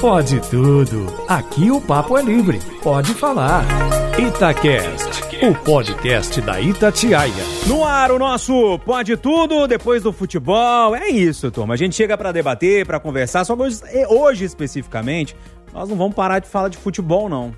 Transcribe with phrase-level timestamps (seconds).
[0.00, 1.06] Pode tudo.
[1.26, 2.60] Aqui o papo é livre.
[2.82, 3.64] Pode falar.
[4.18, 7.32] Itacast, o podcast da Itatiaia.
[7.66, 10.94] No ar, o nosso Pode Tudo, depois do futebol.
[10.94, 11.74] É isso, turma.
[11.74, 13.44] A gente chega pra debater, pra conversar.
[13.44, 15.34] Só que hoje, hoje, especificamente,
[15.72, 17.52] nós não vamos parar de falar de futebol, não.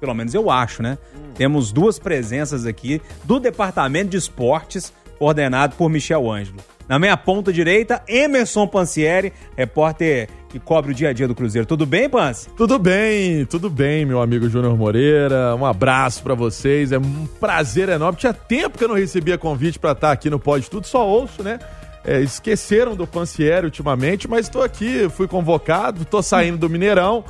[0.00, 0.98] Pelo menos eu acho, né?
[1.34, 6.58] Temos duas presenças aqui do Departamento de Esportes, coordenado por Michel Ângelo.
[6.92, 11.66] Na minha ponta direita, Emerson Pancieri, repórter que cobre o dia a dia do Cruzeiro.
[11.66, 12.50] Tudo bem, Pance?
[12.50, 15.56] Tudo bem, tudo bem, meu amigo Júnior Moreira.
[15.56, 16.92] Um abraço pra vocês.
[16.92, 18.18] É um prazer enorme.
[18.18, 21.42] Tinha tempo que eu não recebia convite pra estar aqui no Pode Tudo, só ouço,
[21.42, 21.58] né?
[22.04, 27.24] É, esqueceram do Pancieri ultimamente, mas estou aqui, fui convocado, estou saindo do Mineirão.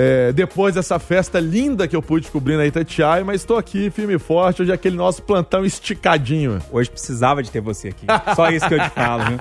[0.00, 4.14] É, depois dessa festa linda que eu pude descobrir na Itatiaia, mas estou aqui firme
[4.14, 6.60] e forte, hoje é aquele nosso plantão esticadinho.
[6.70, 8.06] Hoje precisava de ter você aqui.
[8.36, 9.38] Só isso que eu te falo, viu?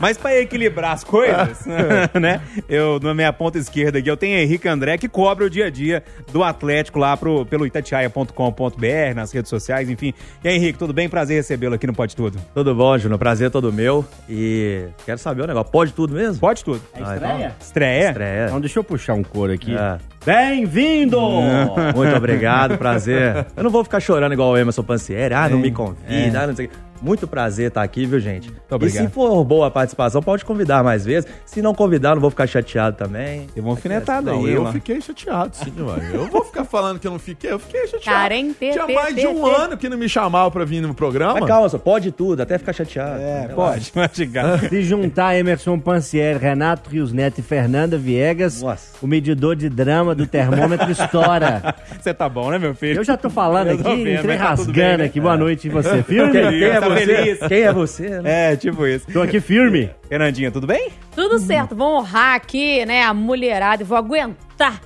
[0.00, 1.66] Mas para equilibrar as coisas,
[2.18, 2.40] né?
[2.66, 5.70] Eu, na minha ponta esquerda aqui, eu tenho Henrique André, que cobre o dia a
[5.70, 10.14] dia do Atlético lá pro, pelo itatiaia.com.br, nas redes sociais, enfim.
[10.42, 11.06] E aí, Henrique, tudo bem?
[11.06, 12.38] Prazer recebê-lo aqui no Pode Tudo.
[12.54, 13.18] Tudo bom, Júnior?
[13.18, 14.02] Prazer é todo meu.
[14.26, 15.70] E quero saber o negócio.
[15.70, 16.40] Pode tudo mesmo?
[16.40, 16.80] Pode tudo.
[16.94, 17.56] É estreia?
[17.60, 18.08] Estreia?
[18.08, 18.46] Estreia.
[18.46, 19.76] Então deixa eu puxar um coro aqui.
[19.76, 19.97] É.
[20.24, 21.20] Bem-vindo!
[21.94, 23.46] Muito obrigado, prazer.
[23.56, 25.34] Eu não vou ficar chorando igual o Emerson Pancieri.
[25.34, 26.76] Ah, não me convida, ah, não sei o quê.
[27.00, 28.48] Muito prazer estar aqui, viu, gente?
[28.48, 29.06] e obrigado.
[29.06, 31.30] se for boa a participação, pode convidar mais vezes.
[31.46, 33.46] Se não convidar, não vou ficar chateado também.
[33.48, 36.02] Teve uma alfinetada Não, aí, eu fiquei chateado, sim, mano.
[36.12, 38.18] Eu vou ficar falando que eu não fiquei, eu fiquei chateado.
[38.18, 41.34] Karen, tê, Tinha mais de um ano que não me chamavam pra vir no programa.
[41.34, 43.20] Mas calma, só pode tudo, até ficar chateado.
[43.20, 43.92] É, pode.
[44.68, 48.62] Se juntar Emerson Pancieri, Renato Rios Neto e Fernanda Viegas,
[49.00, 51.74] o medidor de drama do termômetro estoura.
[51.98, 53.00] Você tá bom, né, meu filho?
[53.00, 55.20] Eu já tô falando Eu aqui, entrei tá rasgando aqui.
[55.20, 56.02] Boa noite, e você?
[56.02, 57.06] Quem é Tá você?
[57.06, 57.38] feliz?
[57.48, 58.08] Quem é você?
[58.20, 58.52] né?
[58.52, 59.06] É, tipo isso.
[59.12, 59.90] Tô aqui firme.
[60.08, 60.90] Fernandinha, tudo bem?
[61.14, 64.80] Tudo certo, vou honrar aqui, né, a mulherada e vou aguentar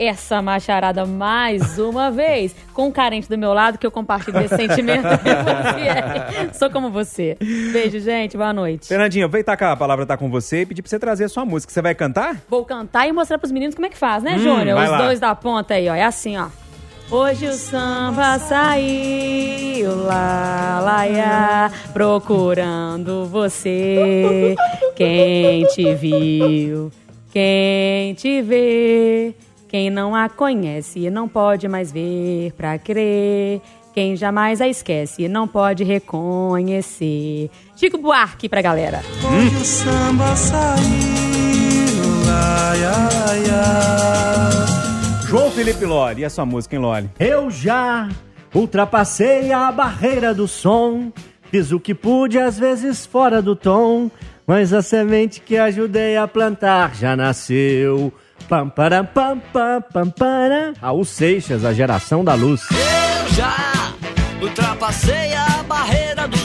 [0.00, 2.54] essa macharada mais uma vez.
[2.72, 5.06] Com um carente do meu lado, que eu compartilho desse sentimento.
[5.06, 6.52] É.
[6.52, 7.36] Sou como você.
[7.72, 8.36] Beijo, gente.
[8.36, 8.86] Boa noite.
[8.88, 11.44] Fernandinha, aproveitar que a palavra tá com você e pedir pra você trazer a sua
[11.44, 11.72] música.
[11.72, 12.36] Você vai cantar?
[12.48, 14.80] Vou cantar e mostrar pros meninos como é que faz, né, Hum, Júnior?
[14.80, 14.98] Os lá.
[14.98, 15.94] dois da ponta aí, ó.
[15.94, 16.46] É assim, ó.
[17.10, 24.54] Hoje o samba saiu lá, lá, ia, procurando você.
[24.94, 26.92] Quem te viu,
[27.32, 29.34] quem te vê,
[29.68, 33.62] quem não a conhece não pode mais ver pra crer.
[33.94, 37.50] Quem jamais a esquece não pode reconhecer.
[37.74, 39.02] Chico Buarque pra galera.
[39.24, 40.84] Hoje o samba saiu,
[42.26, 44.77] lá, ia, ia.
[45.28, 47.10] João Felipe Loli, e a sua música, hein, Loli?
[47.20, 48.08] Eu já
[48.54, 51.12] ultrapassei a barreira do som.
[51.50, 54.10] Fiz o que pude, às vezes fora do tom.
[54.46, 58.10] Mas a semente que ajudei a plantar já nasceu.
[58.48, 60.72] Pam, param, pam, pam, pam, param.
[60.80, 62.62] Raul Seixas, a geração da luz.
[62.70, 63.54] Eu já
[64.40, 66.38] ultrapassei a barreira do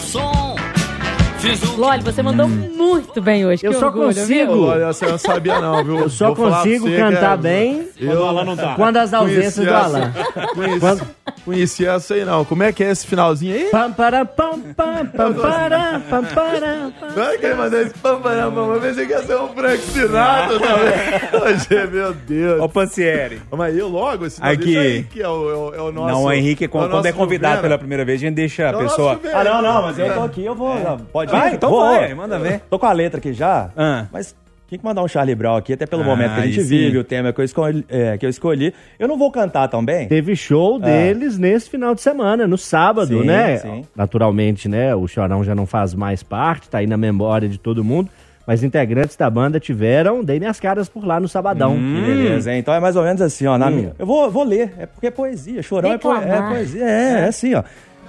[1.78, 3.66] Loli, você mandou muito bem hoje.
[3.66, 4.64] Eu que só orgulho, consigo- viu?
[4.64, 6.00] Olha, eu não sabia não, viu?
[6.00, 8.76] Eu só Vou consigo você cantar bem Eu tá.
[8.76, 10.14] quando as ausências conheci do Alan.
[10.54, 11.04] Conheci,
[11.44, 12.46] conheci essa aí não.
[12.46, 13.66] Como é que é esse finalzinho aí?
[13.66, 17.10] Pam, param, pam, pam, pam, param, pam, param, pam.
[17.16, 18.74] Não é que ele mandou esse pam, pam, pam.
[18.76, 21.42] Eu pensei que ia ser um Frank Sinatra também.
[21.54, 22.62] Hoje, meu Deus.
[22.62, 23.42] Ó, o Pancieri.
[23.52, 24.70] Mas eu logo, esse Aqui.
[24.72, 26.14] isso aí que é o, é o, é o nosso...
[26.14, 28.74] não, o Henrique, é quando, nosso é convidado pela primeira vez, a gente deixa a
[28.74, 29.20] É pessoa.
[29.34, 30.74] Ah, não, não, mas eu tô aqui, eu vou.
[31.12, 31.82] Pode Vai, então Vou.
[31.82, 32.62] vai, manda ver.
[32.70, 34.06] Tô com a letra aqui já, Ah.
[34.12, 34.36] mas
[34.68, 36.66] tinha que mandar um Charlie Brown aqui, até pelo Ah, momento que a gente aí
[36.66, 36.70] sim.
[36.70, 38.74] vive, o tema que eu, escolhi, é, que eu escolhi.
[38.98, 40.08] Eu não vou cantar também.
[40.08, 43.58] Teve show deles nesse final de semana, no sábado, Sim, né?
[43.58, 43.86] sim.
[43.96, 44.96] Naturalmente, né?
[44.96, 48.10] O Chorão já não faz mais parte, tá aí na memória de todo mundo.
[48.46, 51.76] Mas integrantes da banda tiveram, dei minhas caras por lá no sabadão.
[51.78, 52.60] Que beleza, hein?
[52.60, 53.58] Então é mais ou menos assim, ó.
[53.58, 53.72] na Hum.
[53.72, 55.62] minha- Eu vou, vou ler, é porque é poesia.
[55.64, 56.84] Chorão é, poe- é poesia.
[56.84, 57.64] É, é assim, ó.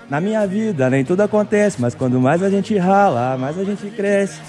[0.08, 3.86] Na minha vida nem tudo acontece, mas quando mais a gente rala, mais a gente
[3.88, 4.40] cresce.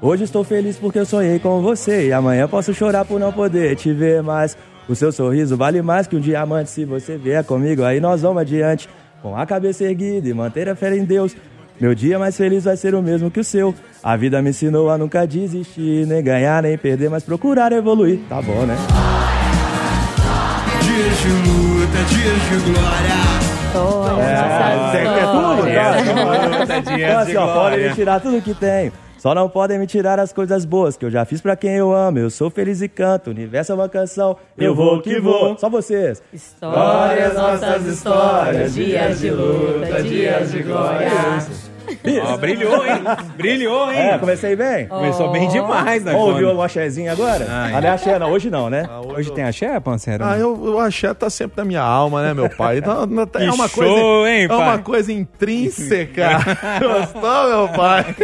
[0.00, 3.76] Hoje estou feliz porque eu sonhei com você e amanhã posso chorar por não poder
[3.76, 4.56] te ver mais.
[4.88, 8.40] O seu sorriso vale mais que um diamante se você vier comigo, aí nós vamos
[8.40, 8.88] adiante.
[9.20, 11.36] Com a cabeça erguida e manter a fé em Deus.
[11.80, 13.74] Meu dia mais feliz vai ser o mesmo que o seu.
[14.02, 18.20] A vida me ensinou a nunca desistir, nem ganhar, nem perder, mas procurar evoluir.
[18.28, 18.76] Tá bom, né?
[20.82, 23.47] Dias de luta, dias de glória.
[23.68, 26.00] É, é tudo, cara.
[26.80, 28.92] Então, de assim, ó, podem me tirar tudo que tenho.
[29.18, 31.92] Só não podem me tirar as coisas boas que eu já fiz pra quem eu
[31.92, 32.18] amo.
[32.18, 33.26] Eu sou feliz e canto.
[33.28, 34.36] O universo é uma canção.
[34.56, 35.58] Eu vou que vou.
[35.58, 36.22] Só vocês.
[36.32, 41.10] Histórias, nossas histórias, dias de luta, dias de glória.
[42.24, 43.02] Ó, brilhou, hein?
[43.36, 43.98] Brilhou, hein?
[43.98, 44.86] É, comecei bem.
[44.88, 46.12] Começou bem demais, né?
[46.12, 47.46] Vamos ouvir quando- o axézinho agora?
[47.48, 48.30] Ah, não é axé, não.
[48.32, 48.88] Hoje não, né?
[49.06, 50.30] Hoje tem axé, Pancera?
[50.32, 52.78] Ah, eu, eu axé tá sempre na minha alma, né, meu pai?
[52.78, 53.06] Então, é
[53.38, 54.56] Que uma show, coisa, hein, É pai?
[54.58, 56.28] uma coisa intrínseca.
[56.80, 58.14] Gostou, meu pai?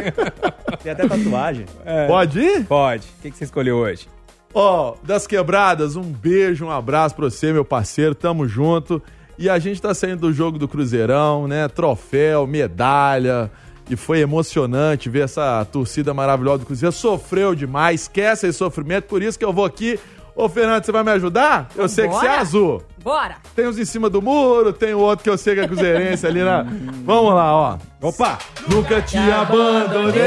[0.83, 1.67] Tem até tatuagem.
[2.07, 2.65] Pode ir?
[2.65, 3.07] Pode.
[3.19, 4.09] O que, que você escolheu hoje?
[4.53, 8.15] Ó, das quebradas, um beijo, um abraço pra você, meu parceiro.
[8.15, 9.03] Tamo junto.
[9.39, 11.69] E a gente tá saindo do jogo do Cruzeirão, né?
[11.69, 13.51] Troféu, medalha.
[13.91, 16.93] E foi emocionante ver essa torcida maravilhosa do Cruzeiro.
[16.93, 19.05] Sofreu demais, esquece esse sofrimento.
[19.05, 19.99] Por isso que eu vou aqui.
[20.35, 21.69] Ô, Fernando, você vai me ajudar?
[21.77, 22.83] Eu sei que você é azul.
[23.03, 23.37] Bora!
[23.55, 26.27] Tem uns em cima do muro, tem o outro que eu sei que é cruzeirense
[26.27, 26.67] ali na.
[27.05, 27.79] Vamos lá, ó.
[28.01, 28.39] Opa!
[28.67, 30.23] Nunca te abandonei,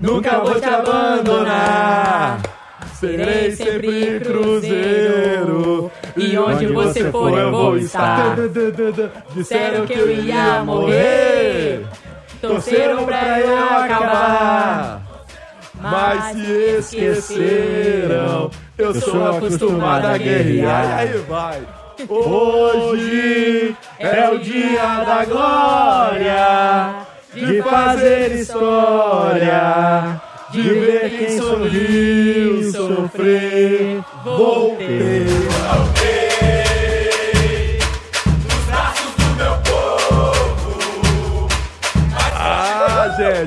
[0.00, 2.40] nunca vou te abandonar.
[2.94, 5.90] Serei sempre cruzeiro.
[6.18, 8.36] E onde você for, eu vou estar.
[9.34, 11.86] Disseram que eu ia morrer.
[12.40, 15.02] Torceram pra eu acabar.
[15.80, 21.06] Mas se esqueceram, eu sou acostumado a guerrear.
[21.06, 21.60] E aí vai.
[22.08, 26.94] Hoje é o dia da glória,
[27.34, 30.20] de fazer história,
[30.50, 34.00] de ver quem sorriu, sofrer.
[34.24, 35.47] Voltei.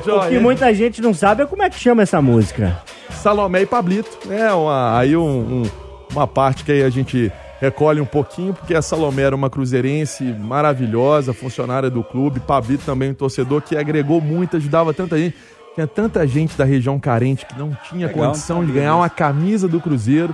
[0.09, 2.77] O que muita gente não sabe é como é que chama essa música.
[3.11, 4.17] Salomé e Pablito.
[4.31, 5.69] É uma, aí um- um-
[6.11, 10.23] uma parte que aí a gente recolhe um pouquinho, porque a Salomé era uma cruzeirense
[10.23, 12.39] maravilhosa, funcionária do clube.
[12.39, 15.35] Pablito também um torcedor que agregou muito, ajudava tanta gente.
[15.75, 19.67] Tinha tanta gente da região carente que não tinha Legal, condição de ganhar uma camisa
[19.67, 20.33] do Cruzeiro.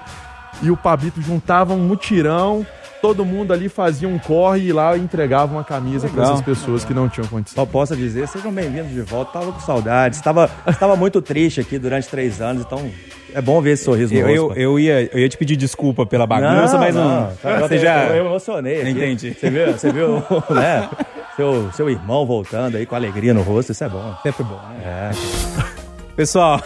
[0.64, 2.66] E o Pablito juntava um mutirão,
[3.02, 6.34] todo mundo ali fazia um corre e lá entregava uma camisa para Legal.
[6.34, 7.64] essas pessoas que não tinham condição.
[7.64, 9.34] Só posso dizer, sejam bem-vindos de volta.
[9.34, 10.22] Tava com saudades.
[10.22, 10.50] Tava,
[10.80, 12.90] tava muito triste aqui durante três anos, então
[13.34, 14.60] é bom ver esse sorriso no Eu, eu, rosto.
[14.60, 17.32] eu, ia, eu ia te pedir desculpa pela bagunça, mas não.
[17.42, 18.06] Tá, Você já.
[18.08, 18.90] Eu emocionei aqui.
[18.92, 19.34] Entendi.
[19.40, 20.90] Você viu, você viu né?
[21.36, 24.16] Seu, seu irmão voltando aí com alegria no rosto, isso é bom.
[24.24, 25.12] Sempre bom, né?
[25.14, 25.77] É.
[26.18, 26.60] Pessoal,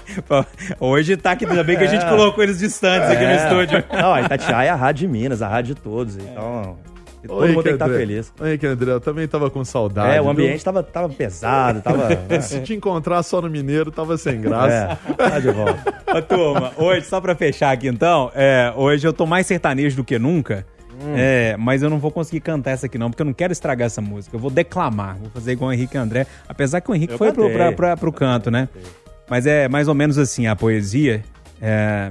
[0.78, 2.08] hoje tá aqui, ainda bem que a gente É.
[2.10, 3.36] colocou eles distantes aqui no É.
[3.36, 3.84] estúdio.
[3.90, 6.14] Não, a Itatiaia é a rádio de Minas, a rádio de todos.
[6.18, 6.76] Então,
[7.26, 7.98] todo Oi, mundo tem que estar André.
[7.98, 8.30] feliz.
[8.38, 10.14] Oi, que André, eu também tava com saudade.
[10.14, 10.32] É, o viu?
[10.32, 12.08] ambiente tava, tava pesado, tava.
[12.42, 14.98] Se te encontrar só no Mineiro, tava sem graça.
[15.08, 15.94] É, tá de volta.
[16.14, 20.04] Ô, turma, hoje, só pra fechar aqui então, é, hoje eu tô mais sertanejo do
[20.04, 20.66] que nunca.
[20.98, 21.14] Hum.
[21.16, 23.86] É, mas eu não vou conseguir cantar essa aqui não, porque eu não quero estragar
[23.86, 24.34] essa música.
[24.34, 26.26] Eu vou declamar, vou fazer igual o Henrique e André.
[26.48, 28.68] Apesar que o Henrique Eu foi pro, pra, pra- pro canto, né?
[29.28, 31.22] Mas é mais ou menos assim a poesia.
[31.60, 32.10] É,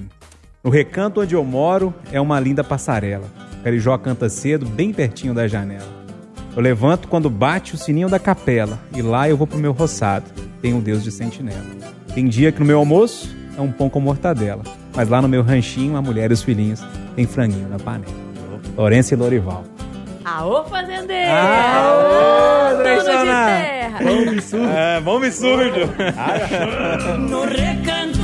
[0.63, 3.25] no recanto onde eu moro é uma linda passarela.
[3.59, 5.87] O Carijó canta cedo, bem pertinho da janela.
[6.55, 10.25] Eu levanto quando bate o sininho da capela e lá eu vou pro meu roçado.
[10.61, 11.65] Tem um Deus de sentinela.
[12.13, 14.63] Tem dia que no meu almoço é um pão com mortadela.
[14.95, 16.81] Mas lá no meu ranchinho, a mulher e os filhinhos
[17.15, 18.24] tem franguinho na panela.
[18.75, 19.63] Lourenço e Lorival.
[20.23, 21.31] Aô, fazendeiro!
[21.31, 23.45] Aô, Dono de Drexona!
[23.45, 23.99] terra!
[24.75, 25.79] É, bom me surdo.
[27.29, 28.19] No recanto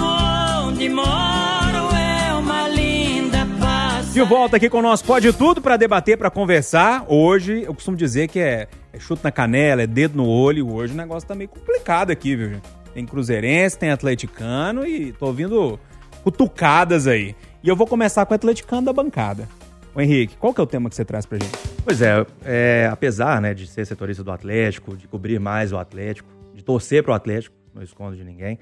[0.67, 4.13] onde moro é uma linda paz.
[4.13, 7.05] De volta aqui com o nosso Pode Tudo para debater, para conversar.
[7.07, 10.73] Hoje, eu costumo dizer que é, é chute na canela, é dedo no olho.
[10.73, 12.67] Hoje o negócio tá meio complicado aqui, viu, gente?
[12.93, 15.79] Tem cruzeirense, tem atleticano e tô ouvindo
[16.23, 17.35] cutucadas aí.
[17.63, 19.47] E eu vou começar com o atleticano da bancada.
[19.93, 21.51] Ô Henrique, qual que é o tema que você traz pra gente?
[21.83, 26.29] Pois é, é, apesar né, de ser setorista do Atlético, de cobrir mais o Atlético,
[26.53, 28.57] de torcer para o Atlético, não escondo de ninguém,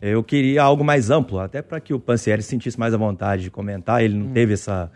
[0.00, 3.42] eu queria algo mais amplo, até para que o Pancieri se sentisse mais à vontade
[3.44, 4.02] de comentar.
[4.02, 4.90] Ele não teve essa,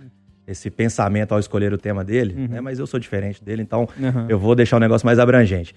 [0.47, 4.27] esse pensamento ao escolher o tema dele, né, mas eu sou diferente dele, então Uhum.
[4.29, 5.75] eu vou deixar o negócio mais abrangente.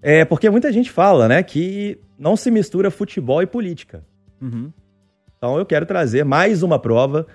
[0.00, 4.02] É porque muita gente fala né, que não se mistura futebol e política.
[4.40, 4.72] Uhum.
[5.36, 7.26] Então eu quero trazer mais uma prova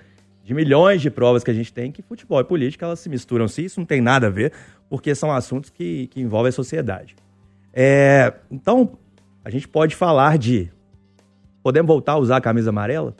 [0.48, 3.46] de milhões de provas que a gente tem que futebol e política elas se misturam
[3.46, 4.50] sim, isso não tem nada a ver,
[4.88, 7.14] porque são assuntos que, que envolvem a sociedade.
[7.70, 8.92] É, então,
[9.44, 10.72] a gente pode falar de.
[11.62, 13.14] Podemos voltar a usar a camisa amarela?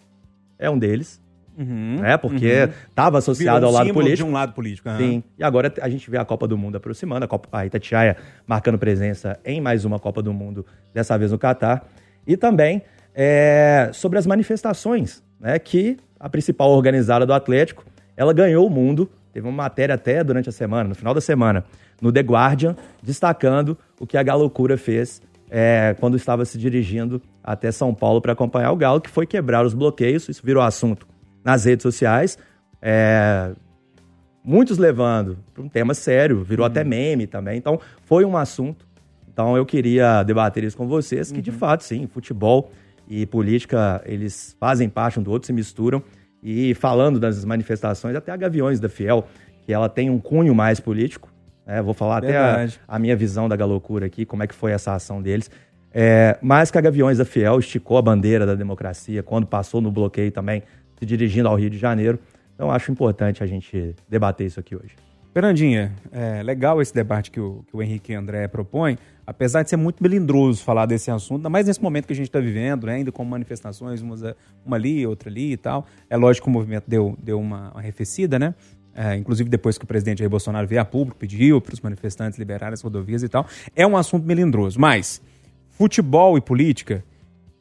[0.59, 1.21] É um deles,
[1.59, 1.97] Uhum.
[2.01, 2.17] né?
[2.17, 4.17] Porque estava associado Virou um ao lado político.
[4.17, 4.89] de um lado político.
[4.89, 4.97] aham.
[4.99, 5.23] Sim.
[5.39, 8.17] E agora a gente vê a Copa do Mundo aproximando, a, Copa, a Itatiaia
[8.47, 11.87] marcando presença em mais uma Copa do Mundo, dessa vez no Catar.
[12.27, 12.81] E também
[13.15, 15.59] é, sobre as manifestações, né?
[15.59, 17.85] Que a principal organizada do Atlético,
[18.17, 19.09] ela ganhou o mundo.
[19.33, 21.65] Teve uma matéria até durante a semana, no final da semana,
[22.01, 27.71] no The Guardian, destacando o que a Galocura fez é, quando estava se dirigindo até
[27.71, 30.29] São Paulo para acompanhar o Galo, que foi quebrar os bloqueios.
[30.29, 31.07] Isso virou assunto
[31.45, 32.39] nas redes sociais.
[32.83, 33.53] É,
[34.43, 37.57] muitos levando para um tema sério, virou até meme também.
[37.57, 38.87] Então, foi um assunto
[39.31, 42.73] Então eu queria debater isso com vocês, que de fato, sim, futebol
[43.09, 46.03] e política, eles fazem parte um do outro, se misturam.
[46.43, 49.27] E falando das manifestações, até a Gaviões da Fiel,
[49.63, 51.29] que ela tem um cunho mais político,
[51.67, 51.83] né?
[51.83, 52.81] vou falar até a, Verdade.
[52.87, 55.51] a minha visão da Galocura aqui, como é que foi essa ação deles.
[55.93, 59.91] É, mais que a Gaviões da Fiel esticou a bandeira da democracia quando passou no
[59.91, 60.63] bloqueio também,
[60.99, 62.19] se dirigindo ao Rio de Janeiro.
[62.55, 64.95] Então acho importante a gente debater isso aqui hoje.
[65.33, 68.99] Fernandinha, é legal esse debate que o, que o Henrique André propõe,
[69.29, 72.29] apesar de ser muito melindroso falar desse assunto, ainda mais nesse momento que a gente
[72.29, 74.23] está vivendo, né, ainda com manifestações, umas,
[74.65, 75.87] uma ali, outra ali e tal.
[76.09, 78.55] É lógico que o movimento deu, deu uma, uma arrefecida, né?
[78.95, 82.39] É, inclusive depois que o presidente Jair Bolsonaro veio a público, pediu para os manifestantes
[82.39, 83.47] liberarem as rodovias e tal.
[83.77, 85.21] É um assunto melindroso, mas
[85.69, 87.05] futebol e política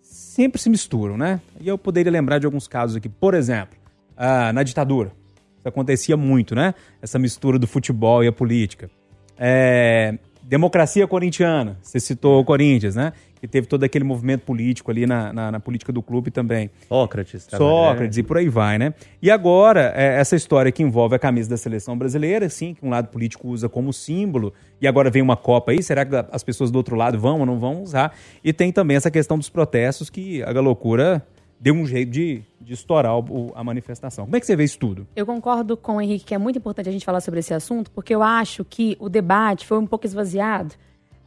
[0.02, 1.42] sempre se misturam, né?
[1.60, 3.10] E eu poderia lembrar de alguns casos aqui.
[3.10, 3.78] Por exemplo,
[4.16, 5.12] ah, na ditadura.
[5.60, 6.74] Isso acontecia muito, né?
[7.02, 8.90] Essa mistura do futebol e a política.
[9.38, 11.78] É, democracia corintiana.
[11.82, 13.12] Você citou o Corinthians, né?
[13.40, 16.72] Que teve todo aquele movimento político ali na, na, na política do clube também.
[16.88, 18.94] Sócrates, Sócrates e por aí vai, né?
[19.22, 22.90] E agora, é, essa história que envolve a camisa da seleção brasileira, sim, que um
[22.90, 26.72] lado político usa como símbolo, e agora vem uma Copa aí, será que as pessoas
[26.72, 28.16] do outro lado vão ou não vão usar?
[28.44, 31.24] E tem também essa questão dos protestos que a Galocura
[31.60, 34.26] deu um jeito de, de estourar o- a manifestação.
[34.26, 35.08] Como é que você vê isso tudo?
[35.16, 37.90] Eu concordo com o Henrique que é muito importante a gente falar sobre esse assunto,
[37.92, 40.76] porque eu acho que o debate foi um pouco esvaziado.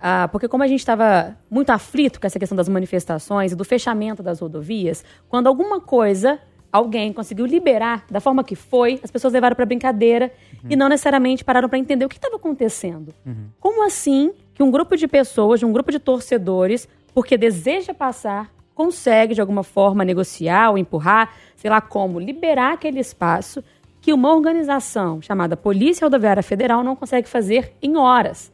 [0.02, 3.64] ah, porque como a gente estava muito aflito com essa questão das manifestações e do
[3.64, 6.38] fechamento das rodovias, quando alguma coisa,
[6.72, 10.32] alguém conseguiu liberar da forma que foi, as pessoas levaram para brincadeira
[10.70, 13.12] e não necessariamente pararam para entender o que estava acontecendo.
[13.58, 19.34] Como assim que um grupo de pessoas, um grupo de torcedores, porque deseja passar, consegue
[19.34, 23.62] de alguma forma negociar ou empurrar, sei lá como, liberar aquele espaço
[24.00, 28.50] que uma organização chamada Polícia Rodoviária Federal não consegue fazer em horas.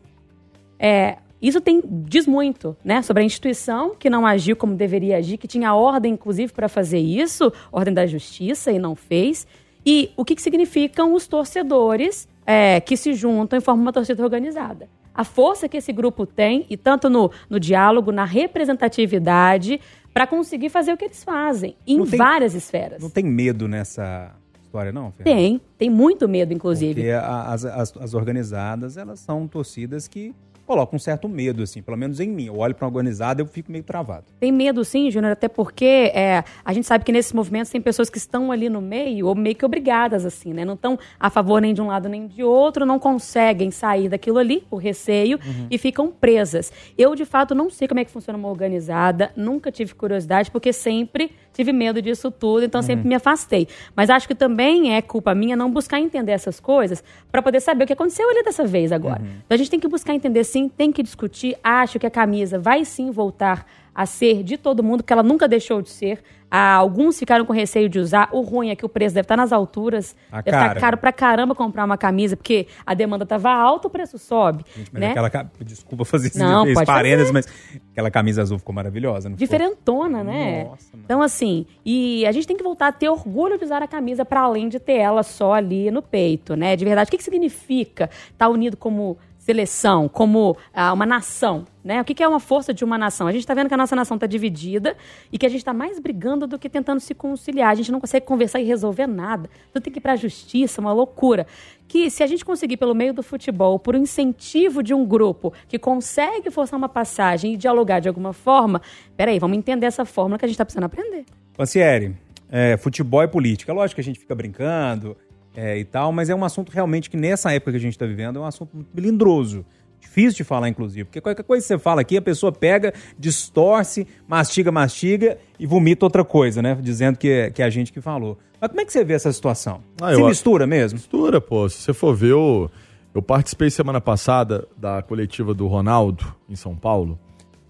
[0.80, 5.36] É, isso tem, diz muito né, sobre a instituição que não agiu como deveria agir,
[5.36, 9.46] que tinha ordem, inclusive, para fazer isso, ordem da justiça, e não fez.
[9.86, 14.24] E o que, que significam os torcedores é, que se juntam e formam uma torcida
[14.24, 14.88] organizada.
[15.14, 19.80] A força que esse grupo tem, e tanto no, no diálogo, na representatividade,
[20.16, 23.02] para conseguir fazer o que eles fazem, em tem- várias esferas.
[23.02, 25.36] Não tem medo nessa história, não, Fernando?
[25.36, 26.94] Tem, tem muito medo, inclusive.
[27.02, 30.34] Porque as, as, as organizadas, elas são torcidas que
[30.66, 32.46] colocam um certo medo, assim, pelo menos em mim.
[32.46, 34.26] Eu olho para uma organizada eu fico meio travado.
[34.40, 38.10] Tem medo sim, Júnior, até porque é, a gente sabe que nesses movimentos tem pessoas
[38.10, 40.64] que estão ali no meio, ou meio que obrigadas, assim, né?
[40.64, 44.38] Não estão a favor nem de um lado nem de outro, não conseguem sair daquilo
[44.38, 45.38] ali por receio
[45.70, 46.72] e ficam presas.
[46.98, 50.72] Eu, de fato, não sei como é que funciona uma organizada, nunca tive curiosidade, porque
[50.72, 53.66] sempre tive medo disso tudo, então sempre me afastei.
[53.94, 57.84] Mas acho que também é culpa minha não buscar entender essas coisas para poder saber
[57.84, 59.22] o que aconteceu ali dessa vez agora.
[59.22, 61.56] Então a gente tem que buscar entender sim, tem que discutir.
[61.64, 65.48] Acho que a camisa vai sim voltar a ser de todo mundo, que ela nunca
[65.48, 66.22] deixou de ser.
[66.50, 68.28] Ah, alguns ficaram com receio de usar.
[68.30, 70.14] O ruim é que o preço deve estar nas alturas.
[70.30, 70.66] Tá deve caro.
[70.68, 74.64] estar caro pra caramba comprar uma camisa, porque a demanda estava alta, o preço sobe.
[74.76, 75.10] Gente, né?
[75.10, 75.50] aquela...
[75.60, 77.48] Desculpa fazer esse, Não, pode parênteses, mas
[77.90, 79.46] aquela camisa azul ficou maravilhosa, não ficou?
[79.46, 80.64] Diferentona, né?
[80.64, 81.04] Nossa, mano.
[81.04, 84.26] então, assim, e a gente tem que voltar a ter orgulho de usar a camisa
[84.26, 86.76] para além de ter ela só ali no peito, né?
[86.76, 92.02] De verdade, o que, que significa estar unido como seleção, como ah, uma nação, né?
[92.02, 93.28] O que, que é uma força de uma nação?
[93.28, 94.96] A gente está vendo que a nossa nação está dividida
[95.30, 97.70] e que a gente está mais brigando do que tentando se conciliar.
[97.70, 99.48] A gente não consegue conversar e resolver nada.
[99.70, 101.46] Então tem que ir para a justiça, uma loucura.
[101.86, 105.52] Que se a gente conseguir pelo meio do futebol, por um incentivo de um grupo
[105.68, 108.82] que consegue forçar uma passagem e dialogar de alguma forma,
[109.16, 111.24] peraí, vamos entender essa fórmula que a gente está precisando aprender.
[111.56, 112.16] Pancieri,
[112.50, 113.72] é, futebol e política.
[113.72, 115.16] Lógico que a gente fica brincando
[115.56, 118.06] é, e tal, mas é um assunto realmente que nessa época que a gente está
[118.06, 119.64] vivendo é um assunto muito melindroso.
[119.98, 124.06] Difícil de falar, inclusive, porque qualquer coisa que você fala aqui, a pessoa pega, distorce,
[124.28, 126.78] mastiga, mastiga e vomita outra coisa, né?
[126.80, 128.38] Dizendo que, é- que é a gente que falou.
[128.60, 129.80] Mas como é que você vê essa situação?
[130.00, 130.98] Ah, Se mistura mesmo?
[130.98, 131.68] Mistura, pô.
[131.68, 132.70] Se você for ver, eu,
[133.14, 137.18] eu participei semana passada da coletiva do Ronaldo, em São Paulo.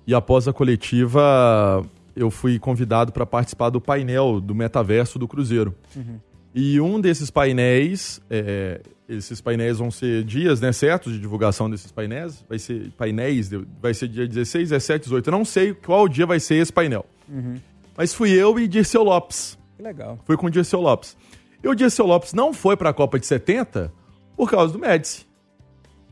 [0.06, 5.74] E após a coletiva, eu fui convidado para participar do painel do metaverso do Cruzeiro.
[6.58, 11.92] E um desses painéis, é, esses painéis vão ser dias, né, certos de divulgação desses
[11.92, 12.42] painéis.
[12.48, 15.26] Vai ser painéis, vai ser dia 16, 17, 18.
[15.26, 17.04] Eu não sei qual dia vai ser esse painel.
[17.94, 19.58] Mas fui eu e Dirceu Lopes.
[19.76, 20.18] Que legal.
[20.24, 21.14] Foi com o Dirceu Lopes.
[21.62, 23.92] E o Dirceu Lopes não foi para a Copa de 70
[24.34, 25.26] por causa do Médici,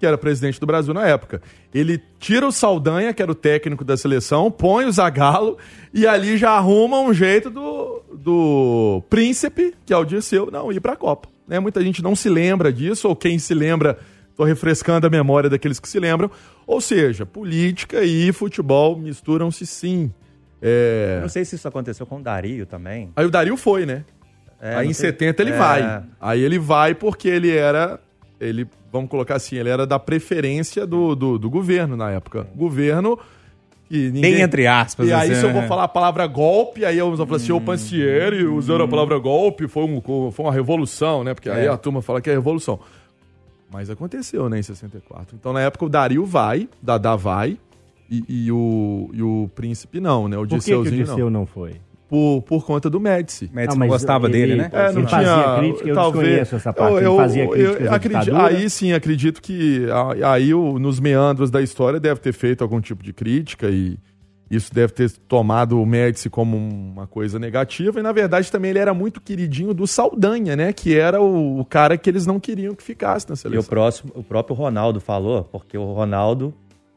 [0.05, 1.41] que era presidente do Brasil na época.
[1.73, 5.57] Ele tira o Saldanha, que era o técnico da seleção, põe o Zagallo
[5.95, 10.81] e ali já arruma um jeito do, do príncipe, que é o Dirceu, não ir
[10.81, 11.29] para a Copa.
[11.49, 11.59] Né?
[11.59, 13.99] Muita gente não se lembra disso, ou quem se lembra
[14.37, 16.29] Tô refrescando a memória daqueles que se lembram.
[16.67, 20.13] Ou seja, política e futebol misturam-se sim.
[20.61, 21.21] É...
[21.23, 23.11] Não sei se isso aconteceu com o Dario também.
[23.15, 24.05] Aí o Dario foi, né?
[24.61, 25.57] É, Aí em sei- 70 ele É.
[25.57, 26.03] vai.
[26.21, 28.01] Aí ele vai porque ele era.
[28.47, 32.47] Ele, vamos colocar assim, ele era da preferência do, do, do governo na época.
[32.55, 33.19] Governo
[33.89, 34.33] que ninguém.
[34.33, 35.09] Bem entre aspas.
[35.09, 35.69] E aí, assim, se eu vou né?
[35.69, 39.69] falar a palavra golpe, aí eu vou falar assim, o Pansieri usando a palavra golpe,
[39.69, 40.01] foi, um,
[40.33, 41.35] foi uma revolução, né?
[41.35, 41.69] Porque aí É.
[41.69, 42.81] a turma fala que é revolução.
[43.71, 45.37] Mas aconteceu, né, em 64.
[45.39, 47.59] Então, na época, o Dario vai, Dadá vai,
[48.09, 50.37] e, e o, e o príncipe não, né?
[50.37, 51.41] O Por que, que o Disseuzinho Dirceu não.
[51.41, 51.75] não foi?
[52.15, 53.51] Por, por conta do Médici.
[53.53, 54.71] Médici não gostava ele- dele, né?
[54.73, 55.09] É, não Ele tinha.
[55.09, 56.97] fazia crítica, eu desconheço essa parte.
[56.99, 58.37] Ele fazia críticas à acredito.
[58.37, 59.87] Aí sim, acredito que
[60.23, 63.99] a- aí nos meandros da história deve ter feito algum tipo de crítica e
[64.49, 67.99] isso deve ter tomado o Médici como uma coisa negativa.
[67.99, 70.73] E na verdade também ele era muito queridinho do Saldanha, né?
[70.73, 73.69] Que era o, o cara que eles não queriam que ficasse na E o, seleção.
[73.69, 76.55] próximo, o próprio Ronaldo falou, porque o Ronaldo,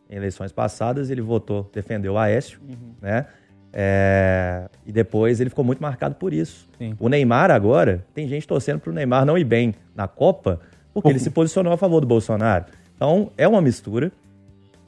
[0.08, 2.60] em eleições passadas, ele votou, defendeu o Aécio,
[3.02, 3.26] né?
[3.74, 6.68] É, e depois ele ficou muito marcado por isso.
[6.78, 6.96] Sim.
[7.00, 10.60] O Neymar agora, tem gente torcendo pro Neymar não ir bem na Copa,
[10.94, 12.66] porque ele se posicionou a favor do Bolsonaro.
[12.96, 14.12] Então, é uma mistura.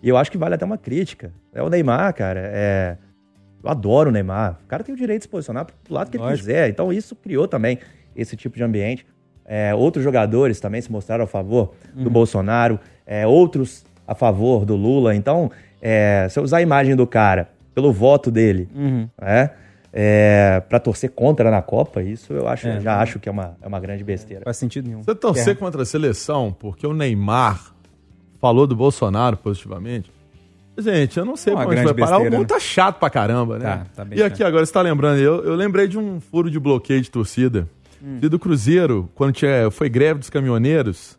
[0.02, 1.32] E eu acho que vale até uma crítica.
[1.54, 2.40] É o Neymar, cara.
[2.44, 2.98] É...
[3.62, 4.58] Eu adoro o Neymar.
[4.64, 6.48] O cara tem o direito de se posicionar pro lado que ele Lógico.
[6.48, 6.70] quiser.
[6.70, 7.78] Então, isso criou também
[8.16, 9.06] esse tipo de ambiente.
[9.46, 14.76] É, outros jogadores também se mostraram a favor do Bolsonaro, é, outros a favor do
[14.76, 15.14] Lula.
[15.16, 18.68] Então, é, se eu usar a imagem do cara pelo voto dele,
[19.20, 19.52] né,
[19.92, 22.80] é, para torcer contra na Copa, isso eu acho, É.
[22.80, 24.44] já acho que é uma, é uma grande besteira.
[24.44, 25.02] Faz sentido nenhum.
[25.04, 27.74] Você torcer contra a seleção porque o Neymar
[28.40, 30.12] falou do Bolsonaro positivamente.
[30.78, 32.18] Gente, eu não sei Uma pra onde vai parar.
[32.20, 32.46] O mundo né?
[32.46, 33.66] tá chato pra caramba, né?
[33.66, 34.48] Tá, tá bem e aqui chato.
[34.48, 37.68] agora, você tá lembrando, eu, eu lembrei de um furo de bloqueio de torcida.
[38.02, 38.20] Hum.
[38.22, 41.19] E do Cruzeiro, quando tinha, foi greve dos caminhoneiros,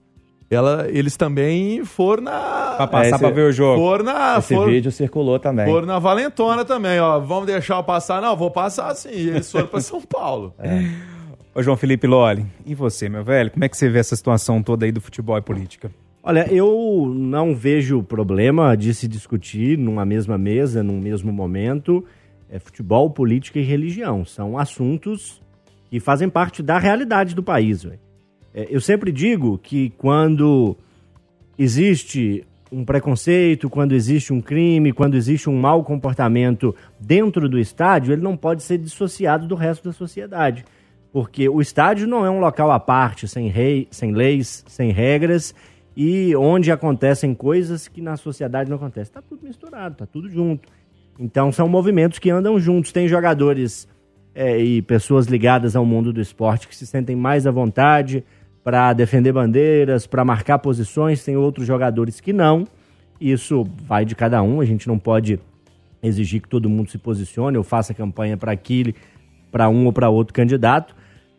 [0.50, 2.74] ela, eles também foram na.
[2.76, 3.80] Pra passar esse- pra ver o jogo.
[3.80, 4.38] Foram na.
[4.38, 5.66] Esse foram- vídeo circulou também.
[5.66, 7.18] foram na Valentona também, ó.
[7.20, 8.20] Vamos deixar eu passar?
[8.20, 9.10] Não, vou passar sim.
[9.12, 10.54] E eles foram pra São Paulo.
[11.54, 13.50] Ô, João Felipe Loli, e você, meu velho?
[13.50, 15.90] Como é que você vê essa situação toda aí do futebol e política?
[16.22, 22.04] Olha, eu não vejo problema de se discutir numa mesma mesa, num mesmo momento,
[22.50, 24.24] é, futebol, política e religião.
[24.24, 25.40] São assuntos
[25.90, 27.82] que fazem parte da realidade do país.
[27.82, 27.98] velho.
[28.54, 30.76] É, eu sempre digo que quando
[31.58, 38.12] existe um preconceito, quando existe um crime, quando existe um mau comportamento dentro do estádio,
[38.12, 40.64] ele não pode ser dissociado do resto da sociedade.
[41.12, 45.52] Porque o estádio não é um local à parte, sem, rei, sem leis, sem regras,
[45.96, 49.10] e onde acontecem coisas que na sociedade não acontecem.
[49.10, 50.68] Está tudo misturado, está tudo junto.
[51.18, 52.92] Então são movimentos que andam juntos.
[52.92, 53.88] Tem jogadores
[54.32, 58.24] é, e pessoas ligadas ao mundo do esporte que se sentem mais à vontade
[58.70, 61.24] para defender bandeiras, para marcar posições.
[61.24, 62.64] Tem outros jogadores que não.
[63.20, 64.60] Isso vai de cada um.
[64.60, 65.40] A gente não pode
[66.00, 68.94] exigir que todo mundo se posicione ou faça campanha para aquele,
[69.50, 70.94] para um ou para outro candidato.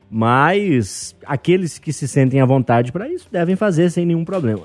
[0.09, 4.63] Mas aqueles que se sentem à vontade para isso devem fazer sem nenhum problema.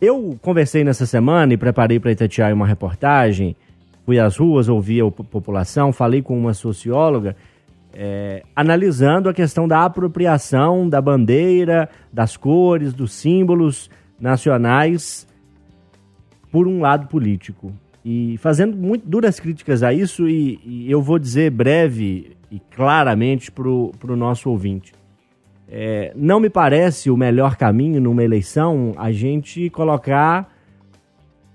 [0.00, 3.56] Eu conversei nessa semana e preparei para Itatiaia uma reportagem.
[4.06, 7.34] Fui às ruas, ouvi a po- população, falei com uma socióloga,
[7.92, 15.26] é, analisando a questão da apropriação da bandeira, das cores, dos símbolos nacionais
[16.50, 17.72] por um lado político.
[18.04, 23.50] E fazendo muito duras críticas a isso, e, e eu vou dizer breve e claramente
[23.50, 24.92] para o nosso ouvinte.
[25.70, 30.50] É, não me parece o melhor caminho numa eleição a gente colocar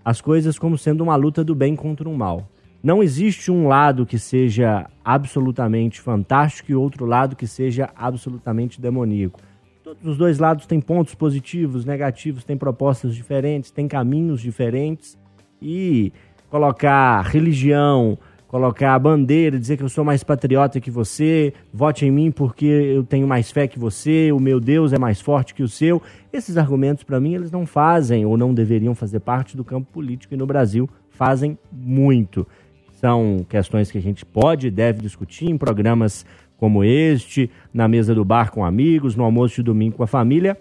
[0.06, 2.48] as coisas como sendo uma luta do bem contra o mal.
[2.84, 9.40] Não existe um lado que seja absolutamente fantástico e outro lado que seja absolutamente demoníaco.
[9.82, 15.18] Todos os dois lados têm pontos positivos, negativos, têm propostas diferentes, têm caminhos diferentes.
[15.62, 16.12] E
[16.50, 18.18] colocar religião,
[18.50, 22.66] colocar a bandeira, dizer que eu sou mais patriota que você, vote em mim porque
[22.66, 26.02] eu tenho mais fé que você, o meu Deus é mais forte que o seu.
[26.34, 30.34] Esses argumentos, para mim, eles não fazem ou não deveriam fazer parte do campo político
[30.34, 32.46] e no Brasil fazem muito.
[33.04, 38.16] São questões que a gente pode e deve discutir em programas como este, na mesa
[38.16, 40.58] do bar com amigos, no almoço de domingo com a família,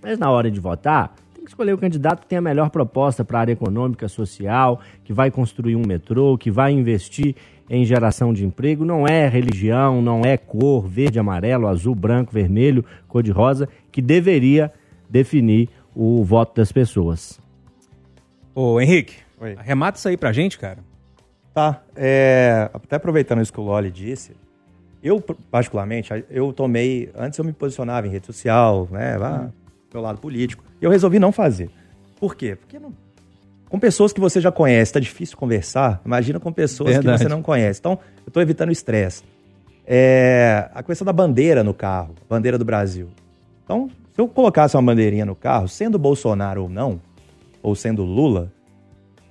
[0.00, 3.24] mas na hora de votar, tem que escolher o candidato que tem a melhor proposta
[3.24, 7.34] para a área econômica, social, que vai construir um metrô, que vai investir
[7.68, 8.84] em geração de emprego.
[8.84, 14.00] Não é religião, não é cor, verde, amarelo, azul, branco, vermelho, cor de rosa, que
[14.00, 14.70] deveria
[15.10, 17.40] definir o voto das pessoas.
[18.54, 19.56] Ô, Henrique, Oi.
[19.58, 20.91] arremata isso aí pra gente, cara.
[21.54, 24.32] Tá, é, até aproveitando isso que o Loli disse,
[25.02, 29.50] eu, particularmente, eu tomei, antes eu me posicionava em rede social, né, lá,
[29.92, 31.70] meu lado político, Eu resolvi não fazer.
[32.18, 32.56] Por quê?
[32.56, 32.92] Porque não-
[33.68, 36.00] com pessoas que você já conhece, tá difícil conversar.
[36.04, 37.18] Imagina com pessoas Verdade.
[37.18, 37.78] que você não conhece.
[37.78, 39.22] Então, eu tô evitando o estresse.
[39.86, 43.08] É, a questão da bandeira no carro, bandeira do Brasil.
[43.64, 47.00] Então, se eu colocasse uma bandeirinha no carro, sendo Bolsonaro ou não,
[47.62, 48.52] ou sendo Lula,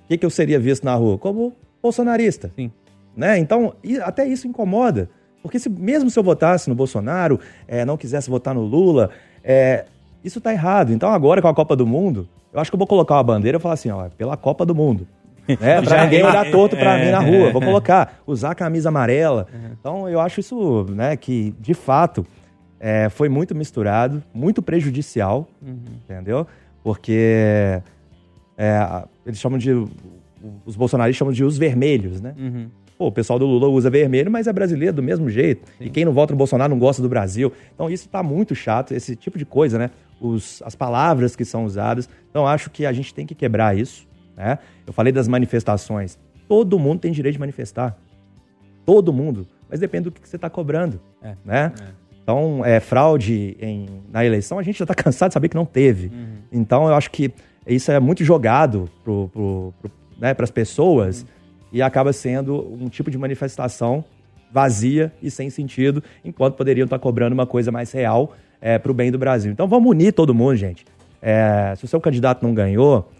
[0.04, 1.18] o que, que eu seria visto na rua?
[1.18, 2.50] Como bolsonarista.
[2.54, 2.70] Sim.
[3.16, 3.38] Né?
[3.38, 5.10] Então, e até isso incomoda.
[5.42, 9.10] Porque se, mesmo se eu votasse no Bolsonaro, é, não quisesse votar no Lula,
[9.42, 9.84] é,
[10.22, 10.92] isso tá errado.
[10.92, 13.58] Então, agora com a Copa do Mundo, eu acho que eu vou colocar uma bandeira
[13.58, 15.06] e falar assim, ó, pela Copa do Mundo.
[15.60, 15.82] Né?
[15.82, 17.04] Pra Já- ninguém olhar torto pra é.
[17.04, 17.50] mim na rua.
[17.50, 19.48] Vou colocar, usar a camisa amarela.
[19.72, 22.24] Então, eu acho isso, né, que, de fato,
[22.78, 26.46] é, foi muito misturado, muito prejudicial, entendeu?
[26.84, 27.82] Porque
[28.56, 29.84] é, eles chamam de.
[30.66, 32.34] Os bolsonaristas chamam de os vermelhos, né?
[32.38, 32.68] Uhum.
[32.98, 35.62] Pô, o pessoal do Lula usa vermelho, mas é brasileiro do mesmo jeito.
[35.80, 37.52] E quem não vota no Bolsonaro não gosta do Brasil.
[37.74, 39.90] Então isso tá muito chato, esse tipo de coisa, né?
[40.20, 42.08] Os, as palavras que são usadas.
[42.30, 44.58] Então acho que a gente tem que quebrar isso, né?
[44.86, 46.18] Eu falei das manifestações.
[46.46, 47.96] Todo mundo tem direito de manifestar.
[48.84, 49.46] Todo mundo.
[49.68, 51.72] Mas depende do que você está cobrando, É, né?
[52.22, 55.64] Então, é, fraude em- na eleição, a gente já está cansado de saber que não
[55.64, 56.12] teve.
[56.52, 57.32] Então, eu acho que
[57.66, 59.90] isso é muito jogado pro, pro, pro,
[60.22, 61.26] né, para as pessoas
[61.72, 64.04] e acaba sendo um tipo de manifestação
[64.52, 68.34] vazia e sem sentido, enquanto poderiam estar cobrando uma coisa mais real
[68.80, 69.50] para o bem do Brasil.
[69.50, 70.84] Então, vamos unir todo mundo, gente.
[71.20, 73.10] É, se o seu candidato não ganhou,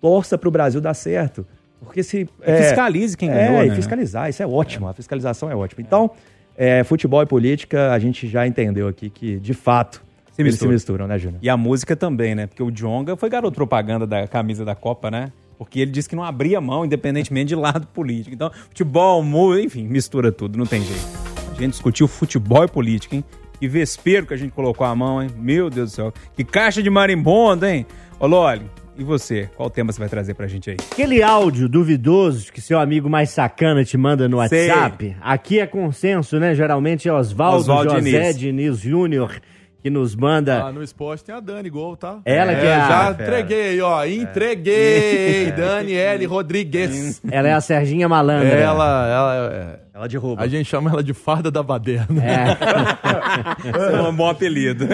[0.00, 1.44] torça para o Brasil dar certo.
[1.80, 2.28] Porque se.
[2.46, 3.74] E fiscalize quem é, ganhou, e né?
[3.74, 4.86] fiscalizar, isso é ótimo.
[4.86, 5.82] A fiscalização é ótima.
[5.82, 6.10] Então,
[6.56, 10.64] é, futebol e política, a gente já entendeu aqui que, de fato, Se eles se
[10.66, 10.72] misturam.
[10.72, 11.40] misturam, né, Júnior?
[11.42, 12.46] E a música também, né?
[12.46, 15.32] Porque o Jonga foi garoto propaganda da camisa da Copa, né?
[15.64, 18.34] Porque ele disse que não abria mão, independentemente de lado político.
[18.34, 21.06] Então, futebol, música, enfim, mistura tudo, não tem jeito.
[21.50, 23.24] A gente discutiu futebol e política, hein?
[23.58, 25.30] Que vespeiro que a gente colocou a mão, hein?
[25.36, 26.12] Meu Deus do céu.
[26.34, 27.86] Que caixa de marimbondo, hein?
[28.18, 28.62] Ô, Loli,
[28.98, 29.48] e você?
[29.56, 30.76] Qual tema você vai trazer pra gente aí?
[30.92, 34.68] Aquele áudio duvidoso que seu amigo mais sacana te manda no Sei.
[34.68, 36.54] WhatsApp, aqui é consenso, né?
[36.54, 38.38] Geralmente é Oswaldo Oswaldo José Diniz.
[38.38, 39.40] Diniz Júnior
[39.82, 40.64] que nos manda.
[40.64, 42.20] Ah, no esporte tem a Dani Gol, tá?
[42.24, 44.04] Ela que é a- Já entreguei, ó.
[44.04, 45.50] Entreguei.
[45.56, 47.20] Daniele Rodrigues.
[47.30, 48.48] Ela é a Serginha Malandra.
[48.48, 50.40] Ela, ela, é- Ela derruba.
[50.42, 52.22] a gente chama ela de farda da baderna.
[52.24, 52.42] É.
[53.96, 54.86] É um bom apelido.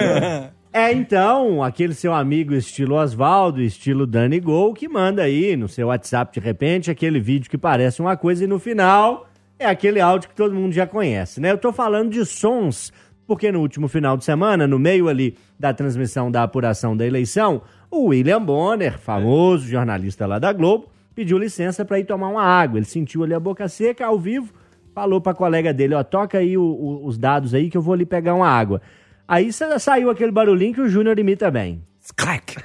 [0.71, 5.87] É, então, aquele seu amigo estilo Oswaldo, estilo Dani Gol, que manda aí no seu
[5.87, 10.29] WhatsApp de repente aquele vídeo que parece uma coisa e no final é aquele áudio
[10.29, 11.51] que todo mundo já conhece, né?
[11.51, 12.93] Eu tô falando de sons,
[13.29, 17.61] porque no último final de semana, no meio ali da transmissão da apuração da eleição,
[17.91, 22.79] o William Bonner, famoso jornalista lá da Globo, pediu licença para ir tomar uma água.
[22.79, 24.51] Ele sentiu ali a boca seca ao vivo,
[24.95, 27.93] falou pra colega dele, ó, toca aí o- o- os dados aí que eu vou
[27.93, 28.81] ali pegar uma água.
[29.27, 31.83] Aí sa- saiu aquele barulhinho que o Júnior imita bem.
[32.17, 32.55] Clack.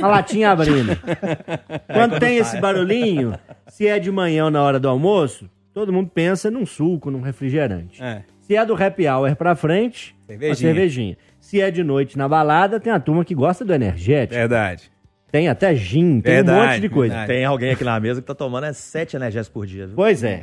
[0.00, 0.92] A latinha abrindo.
[1.92, 3.34] Quando tem esse barulhinho,
[3.66, 7.20] se é de manhã ou na hora do almoço, todo mundo pensa num suco, num
[7.20, 8.00] refrigerante.
[8.00, 8.22] É.
[8.52, 10.50] Se é do happy hour pra frente, Cervejinha.
[10.50, 11.16] uma cervejinha.
[11.40, 14.34] Se é de noite na balada, tem a turma que gosta do energético.
[14.34, 14.90] Verdade.
[15.30, 17.14] Tem até gin, tem um Verdade, monte de coisa.
[17.14, 17.32] verdade.
[17.32, 19.86] Tem alguém aqui na mesa que tá tomando é sete energéticos por dia.
[19.86, 19.96] Viu?
[19.96, 20.42] Pois é.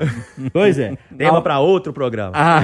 [0.52, 0.98] Pois é.
[1.15, 2.32] Tema Al- pra outro programa.
[2.34, 2.63] Ah,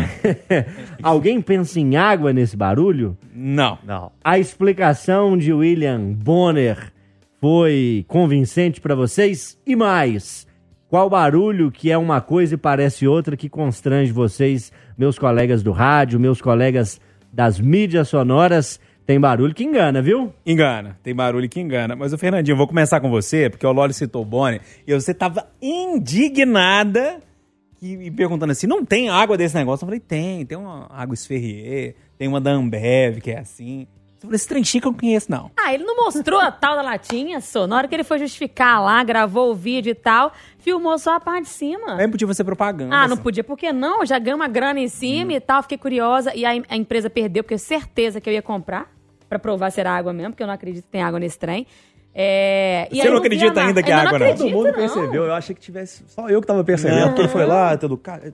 [1.04, 3.16] alguém pensa em água nesse barulho?
[3.32, 3.78] Não.
[3.84, 4.12] Não.
[4.24, 6.92] A explicação de William Bonner
[7.40, 9.56] foi convincente pra vocês?
[9.64, 10.48] E mais,
[10.90, 15.72] qual barulho que é uma coisa e parece outra que constrange vocês, meus colegas do
[15.72, 17.00] rádio, meus colegas
[17.32, 18.80] das mídias sonoras?
[19.06, 20.34] Tem barulho que engana, viu?
[20.46, 21.96] Engana, tem barulho que engana.
[21.96, 24.94] Mas o Fernandinho, eu vou começar com você, porque o Loli citou o Bonnie, e
[24.94, 27.20] você tava indignada
[27.80, 29.84] que, e perguntando assim: não tem água desse negócio?
[29.84, 33.82] Eu falei: tem, tem uma água Esferrier, tem uma da Ambev, que é assim.
[34.16, 35.52] Eu falei: esse trem chique eu não conheço, não.
[35.56, 37.68] Ah, ele não mostrou a tal da latinha, só.
[37.68, 40.32] Na hora que ele foi justificar lá, gravou o vídeo e tal,
[40.65, 41.95] filmou só a parte de cima.
[41.95, 42.95] Nem podia ser propaganda.
[42.95, 43.21] Ah, não assim.
[43.21, 44.04] podia, por que não?
[44.04, 46.36] Já ganhei uma grana em cima e tal, fiquei curiosa.
[46.36, 48.91] E a, a empresa perdeu, porque eu certeza que eu ia comprar,
[49.30, 51.67] pra provar se era água mesmo, porque eu não acredito que tem água nesse trem.
[52.15, 54.34] É, e Você aí não acredita ainda que é Ainda água, não não?
[54.34, 54.73] Todo acredito, mundo não.
[54.73, 55.25] percebeu.
[55.25, 56.04] Eu achei que tivesse.
[56.08, 57.08] Só eu que tava percebendo.
[57.10, 58.34] Porque ele foi lá, todo cara.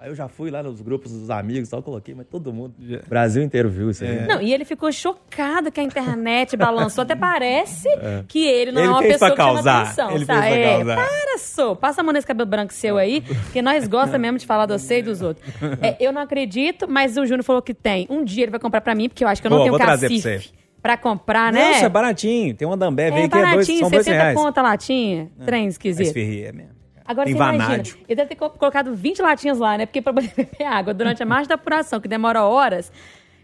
[0.00, 2.72] Aí eu já fui lá nos grupos dos amigos e tal, coloquei, mas todo mundo.
[3.04, 4.26] O Brasil inteiro viu isso aí.
[4.28, 7.02] Não, e ele ficou chocado que a internet balançou.
[7.02, 7.88] Até parece
[8.28, 10.10] que ele não Ele é uma pessoa pra que chama atenção.
[10.12, 10.40] Ele sabe?
[10.40, 10.96] fez pra É, causar.
[10.96, 11.74] para, só.
[11.74, 14.72] Passa a mão nesse cabelo branco seu aí, que nós gostamos mesmo de falar de
[14.74, 15.44] você e dos outros.
[15.82, 18.06] É, eu não acredito, mas o Júnior falou que tem.
[18.08, 19.72] Um dia ele vai comprar pra mim, porque eu acho que eu não Pô, tenho
[19.72, 20.54] vou trazer pra cacife você.
[20.80, 21.72] pra comprar, Não, né?
[21.72, 22.54] isso é baratinho.
[22.54, 24.38] Tem uma da Ambev aí É que é dois, baratinho, são dois 60 reais.
[24.38, 25.28] conto a latinha.
[25.44, 26.06] Trem É esquisito.
[26.06, 26.77] Esferrier mesmo.
[27.08, 27.96] Agora Tem você imagina, vanádio.
[28.06, 29.86] ele deve ter co- colocado 20 latinhas lá, né?
[29.86, 32.92] Porque pra poder beber água durante a marcha da apuração, que demora horas.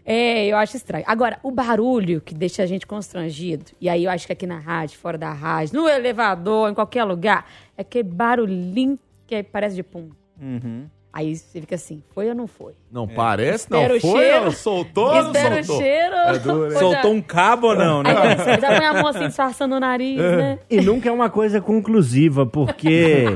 [0.05, 1.03] É, eu acho estranho.
[1.07, 4.59] Agora, o barulho que deixa a gente constrangido, e aí eu acho que aqui na
[4.59, 7.43] rádio, fora da rádio, no elevador, em qualquer lugar,
[7.75, 10.09] é aquele barulhinho que parece de pum.
[10.39, 10.85] Uhum.
[11.15, 12.73] Aí você fica assim, foi ou não foi?
[12.91, 14.19] Não parece, não Espera o foi?
[14.19, 14.51] cheiro.
[14.51, 15.81] Soltou ou não Espera o soltou?
[15.81, 16.15] cheiro.
[16.15, 18.13] É duro, Soltou um cabo ou não, né?
[18.17, 20.59] Aí você já põe a mão assim, disfarçando o nariz, né?
[20.69, 23.27] E nunca é uma coisa conclusiva, porque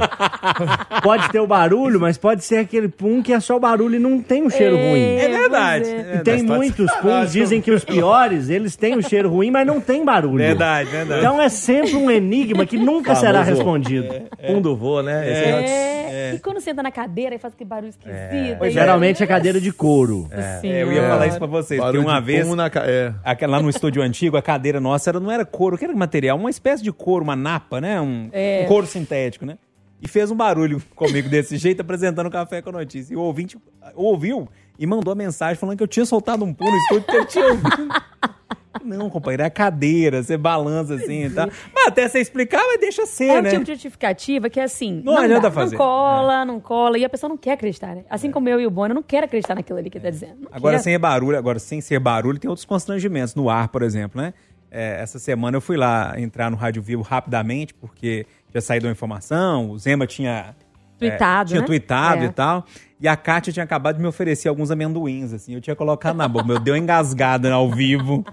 [1.01, 3.99] pode ter o barulho, mas pode ser aquele pum que é só o barulho e
[3.99, 5.15] não tem um cheiro ruim.
[5.17, 5.89] É verdade.
[5.89, 5.95] é.
[5.95, 9.65] é E tem muitos puns, dizem que os piores, eles têm o cheiro ruim, mas
[9.65, 10.37] não tem barulho.
[10.39, 11.21] Verdade, verdade.
[11.21, 14.13] Então é sempre um enigma que nunca será respondido.
[14.43, 15.29] Um do vô, né?
[15.29, 16.33] É.
[16.35, 18.57] E quando senta na cadeira e faz aquele barulho esquisito.
[18.57, 18.71] Pois aí- é.
[18.71, 20.27] Geralmente é cadeira de couro.
[20.29, 22.83] Nossa É, eu ia falar isso pra vocês, porque Barulho uma de vez, na ca-
[22.85, 23.13] é.
[23.23, 26.37] aquela- lá no estúdio antigo, a cadeira nossa era, não era couro, que era material,
[26.37, 28.01] uma espécie de couro, uma napa, né?
[28.01, 28.61] Um, É.
[28.65, 29.57] um couro sintético, né?
[30.01, 33.13] E fez um barulho comigo desse jeito, apresentando o Café com Notícia.
[33.13, 33.57] E o ouvinte
[33.95, 37.15] ouviu e mandou a mensagem falando que eu tinha soltado um pulo no estúdio que
[37.15, 37.87] eu tinha ouvido.
[38.83, 41.49] Não, companheiro, é a cadeira, você balança assim e tal.
[41.73, 43.49] Mas até você explicar, mas deixa ser, É um né?
[43.49, 45.01] tipo de justificativa que é assim.
[45.03, 45.75] Não adianta dá, fazer.
[45.75, 46.97] Não cola, não cola.
[46.97, 48.03] E a pessoa não quer acreditar, né?
[48.09, 50.11] Assim como eu e o Bono, eu não quero acreditar naquilo ali que ele tá
[50.11, 50.35] dizendo.
[50.41, 50.83] Não Agora, quero.
[50.83, 54.33] sem barulho, agora sem ser barulho, tem outros constrangimentos no ar, por exemplo, né?
[54.71, 58.91] É, essa semana eu fui lá entrar no Rádio Vivo rapidamente, porque tinha saído uma
[58.91, 60.55] informação, o Zema tinha...
[60.99, 61.67] Tweetado, tinha né?
[61.67, 62.25] tweetado É.
[62.25, 62.65] e tal.
[63.01, 65.53] E a Kátia tinha acabado de me oferecer alguns amendoins, assim.
[65.53, 68.25] Eu tinha colocado na boca, meu, deu uma engasgada ao vivo.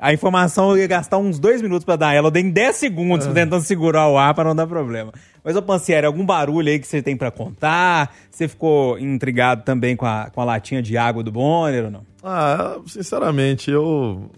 [0.00, 2.28] A informação eu ia gastar uns dois minutos pra dar ela.
[2.28, 5.12] Eu dei em 10 segundos tentando segurar o ar pra não dar problema.
[5.42, 8.14] Mas, ô Pancieri, algum barulho aí que você tem pra contar?
[8.30, 12.02] Você ficou intrigado também com a, com a latinha de água do Bonner ou não?
[12.22, 14.30] Ah, sinceramente, eu.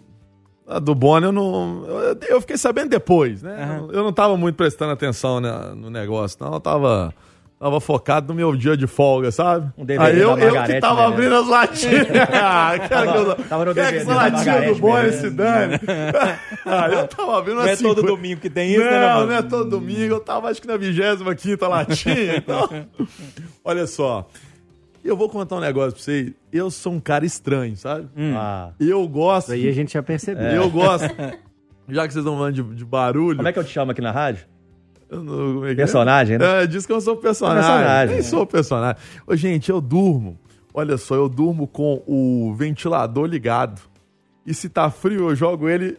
[0.66, 1.84] A do Bonner eu não.
[1.86, 3.56] Eu, eu fiquei sabendo depois, né?
[3.62, 3.88] Aham.
[3.92, 6.54] Eu não tava muito prestando atenção né, no negócio, não.
[6.54, 7.14] Eu tava.
[7.60, 9.70] Tava focado no meu dia de folga, sabe?
[9.76, 12.06] Um DVD Aí eu, eu que tava abrindo as latinhas.
[12.32, 15.20] ah, que eu, Tava no quero que DVD essa latinha do Margarete Bonner Menezes.
[15.20, 15.74] se dane.
[16.64, 17.82] ah, eu tava abrindo Não é assim.
[17.82, 20.14] todo domingo que tem isso, né, Não, não é todo domingo.
[20.14, 22.36] Eu tava acho que na 25 latinha.
[22.38, 22.66] Então,
[23.62, 24.26] olha só.
[25.04, 26.32] Eu vou contar um negócio pra vocês.
[26.50, 28.08] Eu sou um cara estranho, sabe?
[28.38, 29.48] Ah, Eu gosto.
[29.48, 30.46] Isso aí a gente já percebeu.
[30.46, 31.04] Eu gosto.
[31.90, 33.36] Já que vocês estão falando de, de barulho.
[33.36, 34.46] como é que eu te chamo aqui na rádio?
[35.16, 35.84] Como é que é?
[35.84, 36.62] Personagem, né?
[36.62, 37.62] É, diz que eu sou personagem.
[37.62, 38.22] Personagem, Nem né?
[38.22, 39.02] sou personagem.
[39.26, 40.38] Ô, gente, eu durmo.
[40.72, 43.80] Olha só, eu durmo com o ventilador ligado.
[44.46, 45.98] E se tá frio, eu jogo ele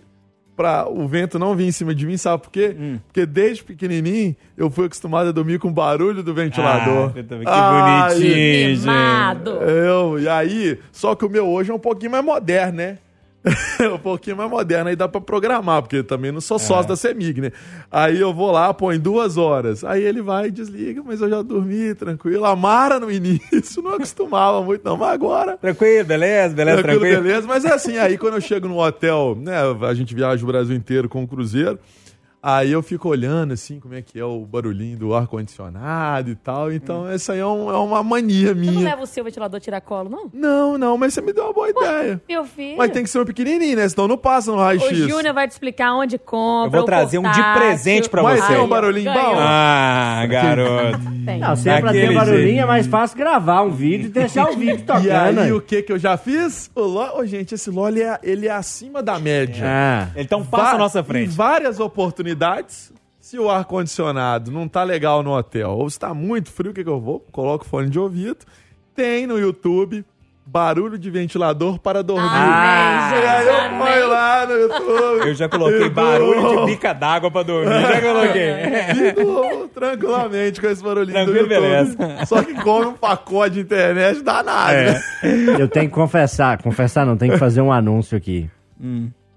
[0.55, 2.75] pra o vento não vir em cima de mim, sabe por quê?
[2.77, 2.99] Hum.
[3.07, 7.09] Porque desde pequenininho eu fui acostumado a dormir com o barulho do ventilador.
[7.09, 9.67] Ah, que Ai, bonitinho, gente.
[9.67, 12.97] Eu, e aí, só que o meu hoje é um pouquinho mais moderno, né?
[13.93, 17.41] um pouquinho mais moderno, aí dá pra programar, porque também não sou sócio da CEMIG,
[17.41, 17.51] né?
[17.91, 19.83] Aí eu vou lá, põe duas horas.
[19.83, 22.45] Aí ele vai e desliga, mas eu já dormi tranquilo.
[22.45, 25.57] A Mara no início não acostumava muito, não, mas agora.
[25.57, 27.23] Tranquilo, beleza, beleza, Tranquilo, tranquilo.
[27.23, 29.55] beleza, mas é assim, aí quando eu chego no hotel, né,
[29.87, 31.79] a gente viaja o Brasil inteiro com o cruzeiro,
[32.41, 36.71] aí eu fico olhando assim, como é que é o barulhinho do ar-condicionado e tal,
[36.71, 38.89] então essa aí é, um- é uma mania Você não minha.
[38.89, 40.29] leva o seu ventilador tiracolo, não?
[40.33, 42.21] Não, não, mas você me deu uma boa ideia.
[42.27, 42.77] Meu filho.
[42.77, 43.87] Mas tem que ser um pequenininho, né?
[43.89, 44.97] Senão não passa no O raio-x.
[44.97, 46.67] Júnior vai te explicar onde compra.
[46.67, 48.53] Eu vou o trazer um de presente pra Mas você.
[48.53, 49.35] tem um barulhinho ganhou.
[49.35, 49.39] bom?
[49.39, 50.99] Ah, garoto.
[51.25, 51.39] Tem.
[51.39, 52.61] Não, se é pra ter barulhinho, jeito.
[52.61, 55.01] é mais fácil gravar um vídeo e deixar o vídeo tocando.
[55.11, 55.51] E aí, aí.
[55.51, 56.69] o que que eu já fiz?
[56.75, 57.17] O Lo...
[57.19, 59.63] Ô, gente, esse LOL ele é, ele é acima da média.
[59.67, 61.29] Ah, Então passa Va- à nossa Em frente.
[61.35, 62.30] várias oportunidades,
[63.19, 66.89] se o ar-condicionado não tá legal no hotel ou está muito frio, o que, que
[66.89, 67.25] eu vou?
[67.31, 68.39] Coloco fone de ouvido.
[68.95, 70.03] Tem no YouTube
[70.45, 72.27] barulho de ventilador para dormir.
[72.29, 75.27] Ah, e aí eu ponho lá no YouTube.
[75.27, 77.69] Eu já coloquei barulho de bica d'água pra dormir.
[77.81, 78.51] Já coloquei.
[79.01, 81.69] E durmo tranquilamente com esse barulhinho Tranquilo, do YouTube.
[81.69, 82.25] beleza.
[82.25, 84.73] Só que come um pacote de internet danado.
[84.73, 85.01] É.
[85.57, 88.49] eu tenho que confessar, confessar não, tem que fazer um anúncio aqui.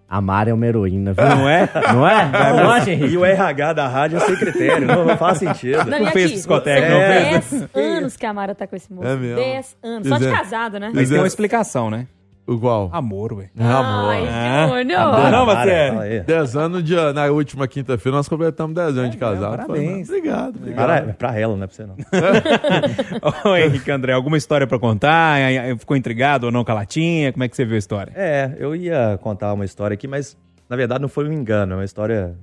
[0.08, 1.24] A Mara é uma heroína, viu?
[1.24, 1.68] Não é?
[1.92, 2.30] Não é?
[2.54, 3.16] Não acha, E Henrique?
[3.16, 5.78] o RH da rádio é sem critério, não, não faz sentido.
[5.78, 7.68] Não, Não e fez são não dez fez?
[7.74, 9.08] anos que a Mara tá com esse moço.
[9.08, 9.36] É mesmo?
[9.36, 10.08] 10 anos.
[10.08, 10.30] Só de é.
[10.30, 10.92] casado, né?
[10.94, 11.26] Mas tem uma é.
[11.26, 12.06] explicação, né?
[12.46, 12.90] Igual.
[12.92, 13.48] Amor, ué.
[13.58, 14.10] Amor.
[14.10, 14.66] Ai, Ah.
[14.68, 14.98] Júnior.
[15.00, 16.20] Ah, não, fala aí.
[16.20, 19.54] 10 anos no dia, na última quinta-feira, nós completamos 10 anos de casado.
[19.54, 20.06] É, parabéns.
[20.08, 20.86] Foi, Obrigado, obrigado.
[20.86, 21.96] Para, pra ela, não é pra você não.
[23.50, 25.38] Ô, Henrique André, alguma história pra contar?
[25.78, 27.32] Ficou intrigado ou não com a latinha?
[27.32, 28.12] Como é que você viu a história?
[28.14, 30.36] É, eu ia contar uma história aqui, mas
[30.68, 32.34] na verdade não foi um engano, é uma história.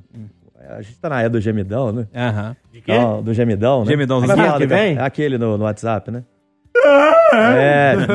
[0.70, 2.08] A gente tá na era do gemidão, né?
[2.16, 2.56] Aham.
[2.72, 2.98] De quê?
[2.98, 3.92] Não, do gemidão, né?
[3.92, 4.96] Gemidãozinho Vai falar que vem?
[4.98, 6.24] É aquele no, no WhatsApp, né?
[7.34, 8.13] É, tipo,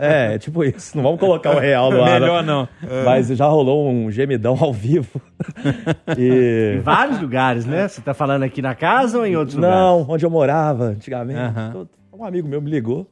[0.00, 0.96] é, tipo isso.
[0.96, 2.20] Não vamos colocar o real no ar.
[2.20, 2.68] Melhor não.
[3.04, 5.20] Mas já rolou um gemidão ao vivo.
[6.16, 6.80] Em E.
[6.82, 7.88] vários lugares, né?
[7.88, 9.76] Você tá falando aqui na casa ou em outros lugares?
[9.76, 11.40] Não, onde eu morava antigamente.
[11.70, 13.06] Então, Um amigo meu me ligou.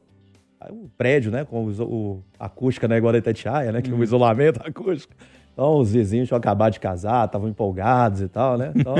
[0.59, 3.91] Aí o prédio, né, com o, o a acústica, né, igual da Itatiaia, né, que
[3.91, 5.13] o isolamento acústico.
[5.53, 8.71] Então, os vizinhos tinham acabado de casar, estavam empolgados e tal, né?
[8.75, 8.95] Então,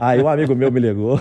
[0.00, 1.20] aí um amigo meu me ligou.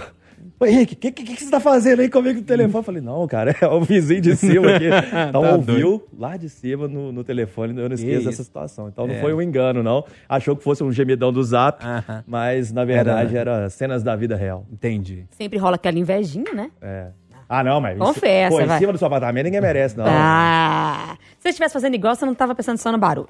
[0.60, 2.76] Ô, Henrique, o que, que, que você tá fazendo aí comigo no telefone?
[2.80, 4.90] Eu falei, não, cara, é o vizinho de cima aqui.
[5.30, 8.90] Então, Tá ouviu lá de cima no, no telefone, eu não esqueço dessa situação.
[8.90, 9.22] Então, não É.
[9.22, 10.04] foi um engano, não.
[10.28, 11.84] Achou que fosse um gemidão do zap,
[12.28, 13.70] mas, na verdade, era...
[13.70, 14.66] cenas da vida real.
[14.72, 15.26] Entendi.
[15.32, 16.70] Sempre rola aquela invejinha, né?
[16.82, 17.08] É.
[17.48, 17.98] Ah, não, mas...
[17.98, 18.78] Confessa, Pô, em vai.
[18.80, 20.06] cima do seu apartamento ninguém merece, não.
[20.08, 23.30] Ah, se você estivesse fazendo igual, você não tava pensando só no barulho.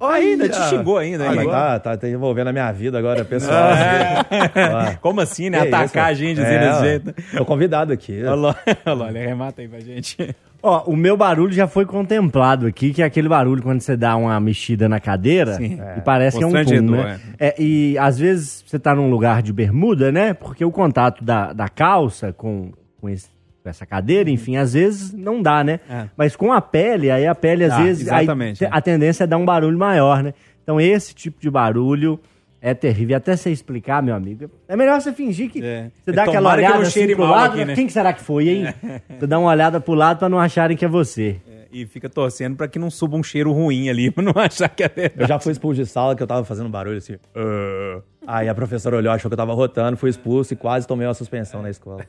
[0.00, 1.36] Ainda te xingou ainda, Ah, hein?
[1.36, 3.70] mas tá, tá, tá envolvendo a minha vida agora, pessoal.
[4.56, 4.96] Ah.
[5.00, 5.60] Como assim, né?
[5.62, 6.22] Que Atacar isso?
[6.22, 6.82] a gente assim É, desse ó.
[6.82, 7.14] jeito.
[7.36, 8.22] Tô convidado aqui.
[8.24, 10.34] Olha lá, olha arremata aí pra gente.
[10.62, 14.14] Ó, o meu barulho já foi contemplado aqui, que é aquele barulho quando você dá
[14.16, 15.78] uma mexida na cadeira Sim.
[15.96, 17.18] e parece que é um pum, né?
[17.38, 20.34] É, e às vezes você tá num lugar de bermuda, né?
[20.34, 23.28] Porque o contato da, da calça com, com, esse-
[23.62, 25.80] com essa cadeira, enfim, às vezes não dá, né?
[25.88, 26.06] É.
[26.16, 28.08] Mas com a pele, aí a pele às Dá, vezes...
[28.08, 28.68] aí exatamente, te- é.
[28.70, 30.32] a tendência é dar um barulho maior, né?
[30.62, 32.18] Então esse tipo de barulho
[32.62, 33.10] é terrível.
[33.12, 35.90] E até você explicar, meu amigo, é melhor você fingir que É.
[36.02, 37.74] você dá Tomara aquela que olhada assim cheire pro lado, aqui, né?
[37.74, 38.74] quem que será que foi, hein?
[39.18, 41.36] Você dá uma olhada pro lado pra não acharem que é você.
[41.48, 44.68] É, E fica torcendo pra que não suba um cheiro ruim ali, pra não achar
[44.68, 45.22] que é verdade.
[45.22, 47.16] Eu já fui expulso de sala que eu tava fazendo barulho assim.
[47.34, 48.00] "Ah".
[48.26, 51.14] Aí a professora olhou, achou que eu tava rotando, fui expulso e quase tomei uma
[51.14, 52.02] suspensão na escola.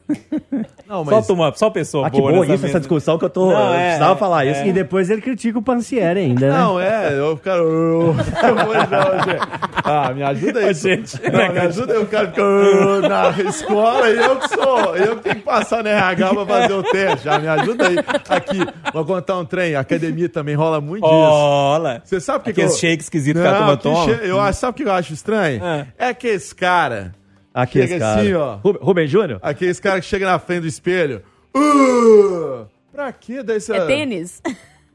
[0.88, 3.50] Não, Só, toma, só pessoa Ah, que boa isso, essa discussão que eu tô.
[3.52, 4.66] Não, eu é, precisava falar isso.
[4.66, 6.58] E depois ele critica o Pancieri ainda, né?
[6.58, 7.64] Não, é, eu quero.
[7.64, 9.62] Eu, eu, gente.
[9.84, 10.74] Ah, me ajuda aí.
[10.74, 11.20] gente.
[11.32, 14.96] Não, me ajuda aí, o cara fica "Ah", na escola e eu que sou.
[14.98, 17.26] Eu que tenho que passar na RH pra fazer o teste.
[17.26, 17.96] Já me ajuda aí.
[18.30, 18.60] Aqui,
[18.94, 19.76] vou contar um trem.
[19.76, 21.14] Academia também rola muito disso.
[21.16, 22.02] Olha.
[22.04, 22.90] Você sabe o que, Aqueles que eu...
[22.90, 24.06] shakes esquisitos que a turma toma.
[24.06, 25.62] che- eu acho, sabe o que eu acho estranho?
[25.64, 25.86] Ah.
[26.02, 27.14] É que esse cara,
[27.54, 28.22] Aqui, Chega esse cara.
[28.22, 28.56] assim, ó.
[28.82, 29.40] Rubem, Júnior?
[29.44, 31.22] aqueles cara que chega na frente do espelho.
[31.56, 33.44] "Uh, pra quê?
[33.44, 33.74] Daí você...
[33.74, 34.42] É tênis?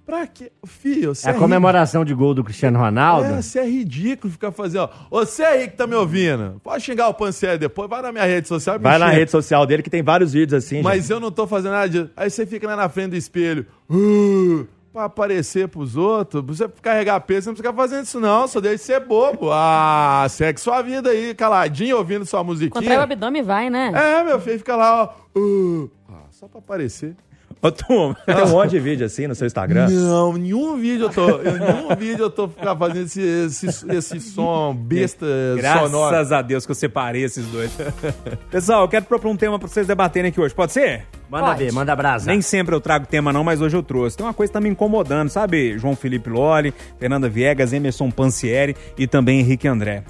[0.07, 0.53] Pra quê?
[0.64, 3.27] Fio, você É a comemoração de gol do Cristiano Ronaldo.
[3.29, 4.88] É, você é ridículo ficar fazendo.
[5.11, 8.25] Ó, você aí que tá me ouvindo, pode xingar o Pancieri depois, vai na minha
[8.25, 9.19] rede social Vai na xinga.
[9.19, 10.81] rede social dele que tem vários vídeos assim.
[10.81, 11.11] Mas gente.
[11.11, 12.09] eu não tô fazendo nada disso.
[12.16, 13.66] Aí você fica lá na frente do espelho.
[13.90, 14.64] Uh,
[14.97, 16.43] pra aparecer pros outros.
[16.43, 18.49] Pra você carregar peso, você não precisa ficar fazendo isso, não.
[18.49, 19.51] Só deixa de ser bobo.
[19.53, 23.03] Ah, segue sua vida aí, caladinho, ouvindo sua Contrai o musiquinha.
[23.03, 23.93] abdômen vai, né?
[23.95, 25.03] É, meu filho, fica lá,
[25.35, 25.39] ó.
[25.39, 27.15] Uh, ah, só pra aparecer.
[27.62, 28.14] Ô, turma.
[28.27, 29.88] Tem um monte de vídeo assim no seu Instagram.
[29.88, 31.29] Não, nenhum vídeo eu tô.
[31.29, 36.35] eu- nenhum vídeo eu tô ficar fazendo esse, esse, esse som besta Graças sonoro.
[36.35, 37.71] a Deus que eu separei esses dois.
[38.51, 40.55] Pessoal, eu quero propor um tema pra vocês debaterem aqui hoje.
[40.55, 41.07] Pode ser?
[41.29, 41.64] Manda Pode.
[41.64, 42.31] ver, manda brasa.
[42.31, 44.16] Nem sempre eu trago tema não, mas hoje eu trouxe.
[44.16, 45.77] Tem uma coisa que tá me incomodando, sabe?
[45.79, 50.05] João Felipe Loli, Fernanda Viegas, Emerson Pansieri e também Henrique André.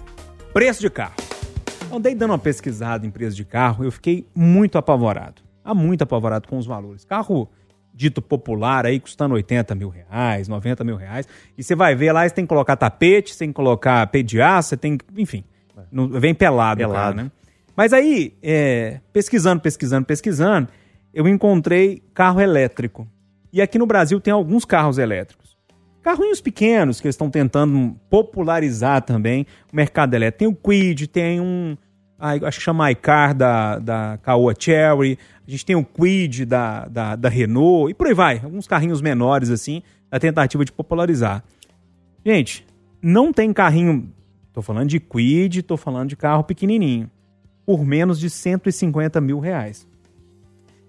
[0.53, 1.15] Preço de carro.
[1.91, 5.46] Andei dando uma pesquisada em preço de carro, eu fiquei muito apavorado.
[5.67, 7.05] Ah, muito apavorado com os valores.
[7.05, 7.49] Carro
[7.93, 11.27] dito popular aí, custando 80 mil reais, 90 mil reais.
[11.57, 14.69] E você vai ver lá, você tem que colocar tapete, você tem que colocar pediaço,
[14.71, 15.05] você tem que...
[15.17, 15.43] Enfim,
[15.91, 16.95] não- vem pelado, Pelado.
[17.17, 17.31] carro, né?
[17.75, 20.69] Mas aí, é, pesquisando, pesquisando, pesquisando,
[21.13, 23.09] eu encontrei carro elétrico.
[23.53, 25.57] E aqui no Brasil tem alguns carros elétricos.
[26.03, 30.39] Carrinhos pequenos que eles estão tentando popularizar também o mercado elétrico.
[30.39, 31.77] Tem o Quid, tem um.
[32.19, 35.19] Ai, acho que chama iCar da, da Caoa Cherry.
[35.47, 38.41] A gente tem o Quid da, da, da Renault e por aí vai.
[38.43, 41.45] Alguns carrinhos menores assim, na tentativa de popularizar.
[42.25, 42.67] Gente,
[43.01, 44.13] não tem carrinho.
[44.53, 47.11] Tô falando de Quid, tô falando de carro pequenininho.
[47.65, 49.87] Por menos de 150 mil reais.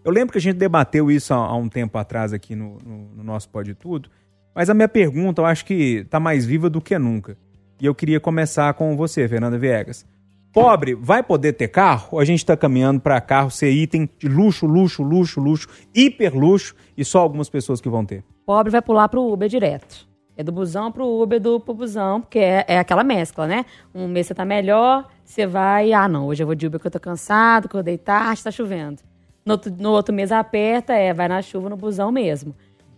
[0.04, 3.10] Eu lembro que a gente debateu isso há, há um tempo atrás aqui no, no,
[3.18, 4.10] no nosso Pode Tudo,
[4.56, 7.38] mas a minha pergunta eu acho que tá mais viva do que nunca.
[7.80, 10.06] E eu queria começar com você, Fernanda Viegas.
[10.54, 12.20] Pobre vai poder ter carro?
[12.20, 16.74] A gente está caminhando para carro ser item de luxo, luxo, luxo, luxo, hiper luxo
[16.98, 18.24] e só algumas pessoas que vão ter?
[18.46, 20.08] Pobre vai pular pro Uber direto.
[20.36, 23.66] É do busão pro Uber, do pro busão, porque é, é aquela mescla, né?
[23.94, 26.88] Um mês você tá melhor, você vai, ah, não, hoje eu vou de Uber que
[26.88, 29.02] eu tô cansado, acordei tarde, tá chovendo.
[29.44, 32.54] No outro, no outro mês aperta, é, vai na chuva no busão mesmo.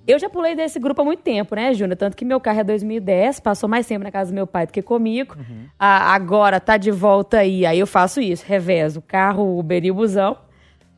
[0.09, 1.95] Eu já pulei desse grupo há muito tempo, né, Júnior?
[1.95, 4.73] Tanto que meu carro é 2010, passou mais tempo na casa do meu pai do
[4.73, 5.35] que comigo.
[5.77, 9.93] Ah, agora tá de volta aí, aí eu faço isso, revezo carro, Uber e o
[9.93, 10.35] busão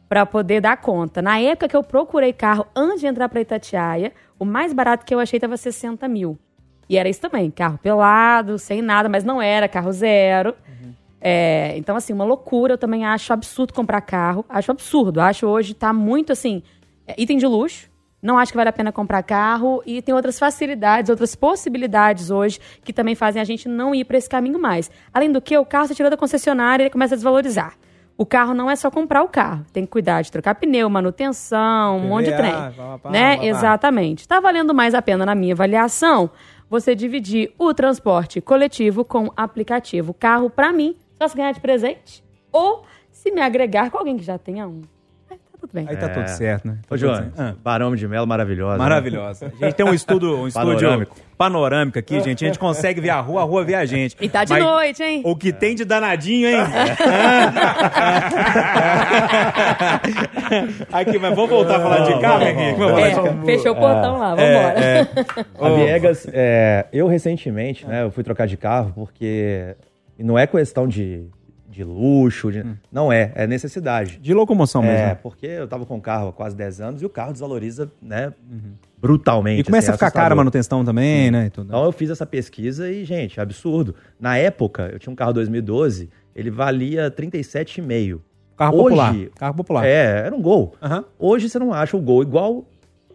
[0.08, 1.22] para poder dar conta.
[1.22, 5.14] Na época que eu procurei carro antes de entrar para Itatiaia, o mais barato que
[5.14, 6.40] eu achei tava 60 mil.
[6.88, 10.56] E era isso também, carro pelado, sem nada, mas não era carro zero.
[11.20, 12.74] É, então, assim, uma loucura.
[12.74, 14.44] Eu também acho absurdo comprar carro.
[14.50, 15.20] Acho absurdo.
[15.22, 16.64] Acho hoje tá muito, assim,
[17.06, 17.91] é, item de luxo.
[18.22, 19.82] Não acho que vale a pena comprar carro.
[19.86, 24.18] E tem outras facilidades, outras possibilidades hoje que também fazem a gente não ir para
[24.18, 24.92] esse caminho mais.
[25.14, 27.76] Além do que, o carro você tirou da concessionária e ele começa a desvalorizar.
[28.18, 31.98] O carro não é só comprar o carro, tem que cuidar de trocar pneu, manutenção,
[31.98, 32.52] um monte de trem.
[32.52, 33.38] PVA, pá, pá, né?
[33.38, 33.46] pá.
[33.46, 34.28] Exatamente.
[34.28, 36.30] Tá valendo mais a pena na minha avaliação
[36.70, 40.14] você dividir o transporte coletivo com aplicativo.
[40.14, 44.24] Carro, pra mim, só se ganhar de presente ou se me agregar com alguém que
[44.24, 44.82] já tenha um.
[45.62, 45.86] Tudo bem.
[45.88, 46.10] Aí tá É.
[46.10, 46.78] tudo certo, né?
[46.90, 47.32] Tá Ô, João.
[47.38, 47.54] Ah.
[47.64, 48.74] Barão de Melo maravilhosa.
[48.74, 48.78] né?
[48.80, 49.54] Maravilhosa.
[49.62, 51.16] A gente tem um estudo, um estúdio Panorâmico.
[51.38, 52.44] panorâmico aqui, gente.
[52.44, 54.18] A gente consegue ver a rua, a rua vê a gente.
[54.20, 55.22] E tá de Mas noite, hein?
[55.24, 56.56] O que tem de danadinho, hein?
[60.92, 62.80] aqui, mas vamos voltar a falar de carro, Henrique?
[62.80, 63.00] Vamos.
[63.00, 64.80] É, fechou o portão lá, vambora.
[64.80, 65.08] É,
[65.62, 69.76] A Viegas, é, eu recentemente, né, eu fui trocar de carro porque
[70.18, 71.28] não é questão de,
[71.72, 74.18] de luxo, de- não é, é necessidade.
[74.20, 75.20] De locomoção É, mesmo.
[75.24, 78.34] porque eu tava com o carro há quase 10 anos e o carro desvaloriza, né,
[78.98, 79.62] brutalmente.
[79.62, 81.48] E começa assim, a ficar cara a manutenção também, né?
[81.48, 81.68] E tudo.
[81.68, 83.96] Então eu fiz essa pesquisa e, gente, absurdo.
[84.20, 88.22] Na época, eu tinha um carro 2012, ele valia 37,5.
[88.58, 89.16] Carro Hoje- popular.
[89.36, 89.86] Carro popular.
[89.86, 90.76] É, era um Gol.
[90.82, 91.04] Aham.
[91.18, 92.66] Hoje você não acha o Gol igual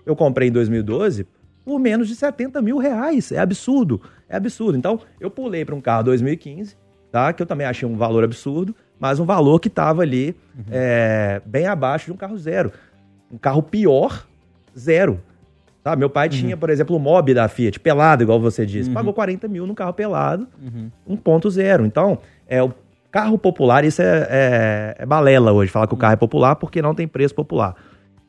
[0.05, 1.27] eu comprei em 2012
[1.65, 3.31] por menos de 70 mil reais.
[3.31, 4.01] É absurdo.
[4.29, 4.77] É absurdo.
[4.77, 6.77] Então, eu pulei para um carro 2015,
[7.11, 7.33] tá?
[7.33, 10.35] Que eu também achei um valor absurdo, mas um valor que estava ali
[10.71, 12.73] é, bem abaixo de um carro zero.
[13.31, 14.25] Um carro pior,
[14.79, 15.21] zero.
[15.83, 15.95] Tá?
[15.95, 18.91] Meu pai tinha, por exemplo, o Mob da Fiat, pelado, igual você disse.
[18.91, 20.47] Pagou 40 mil num carro pelado,
[21.09, 21.85] 1.0.
[21.87, 22.73] Então, é o
[23.11, 26.83] carro popular, isso é, é- é balela hoje, falar que o carro é popular porque
[26.83, 27.75] não tem preço popular.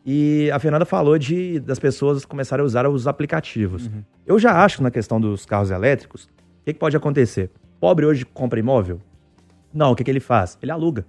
[0.06, 3.90] E a Fernanda falou de das pessoas começarem a usar os aplicativos.
[4.26, 6.30] Eu já acho que na questão dos carros elétricos, o
[6.66, 7.50] que, que pode acontecer?
[7.80, 9.00] Pobre hoje compra imóvel?
[9.74, 10.58] Não, o que, que ele faz?
[10.62, 11.06] Ele aluga.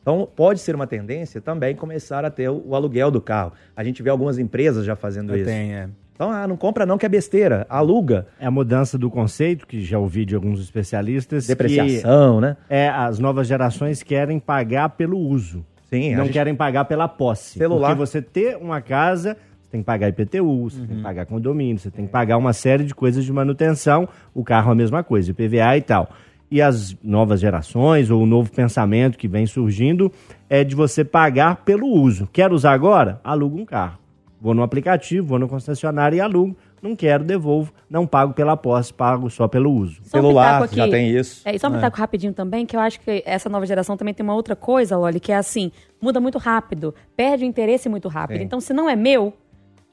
[0.00, 3.52] Então, pode ser uma tendência também começar a ter o, o aluguel do carro.
[3.74, 5.46] A gente vê algumas empresas já fazendo isso.
[5.46, 5.88] Tem, é.
[6.14, 8.26] Então, ah, não compra não que é besteira, aluga.
[8.40, 11.46] É a mudança do conceito, que já ouvi de alguns especialistas.
[11.46, 12.56] Depreciação, né?
[12.68, 15.66] Que é, as novas gerações querem pagar pelo uso.
[15.90, 17.58] Sim, não gente- querem pagar pela posse.
[17.58, 17.88] Celular.
[17.88, 19.36] Porque você ter uma casa,
[19.76, 22.84] tem que pagar IPTU, você tem que pagar condomínio, você tem que pagar uma série
[22.84, 26.08] de coisas de manutenção, o carro é a mesma coisa, IPVA e tal.
[26.50, 30.10] E as novas gerações, ou o novo pensamento que vem surgindo,
[30.48, 32.28] é de você pagar pelo uso.
[32.32, 33.20] Quer usar agora?
[33.24, 33.98] Aluga um carro.
[34.40, 36.56] Vou no aplicativo, vou no concessionário e alugo.
[36.80, 37.72] Não quero, devolvo.
[37.90, 40.00] Não pago pela posse, pago só pelo uso.
[40.04, 41.42] Só um Celular, pitaco já tem isso.
[41.44, 44.14] É, e só um pitaco rapidinho também, que eu acho que essa nova geração também
[44.14, 48.08] tem uma outra coisa, Loli, que é assim, muda muito rápido, perde o interesse muito
[48.08, 48.38] rápido.
[48.38, 48.44] Sim.
[48.44, 49.32] Então, se não é meu,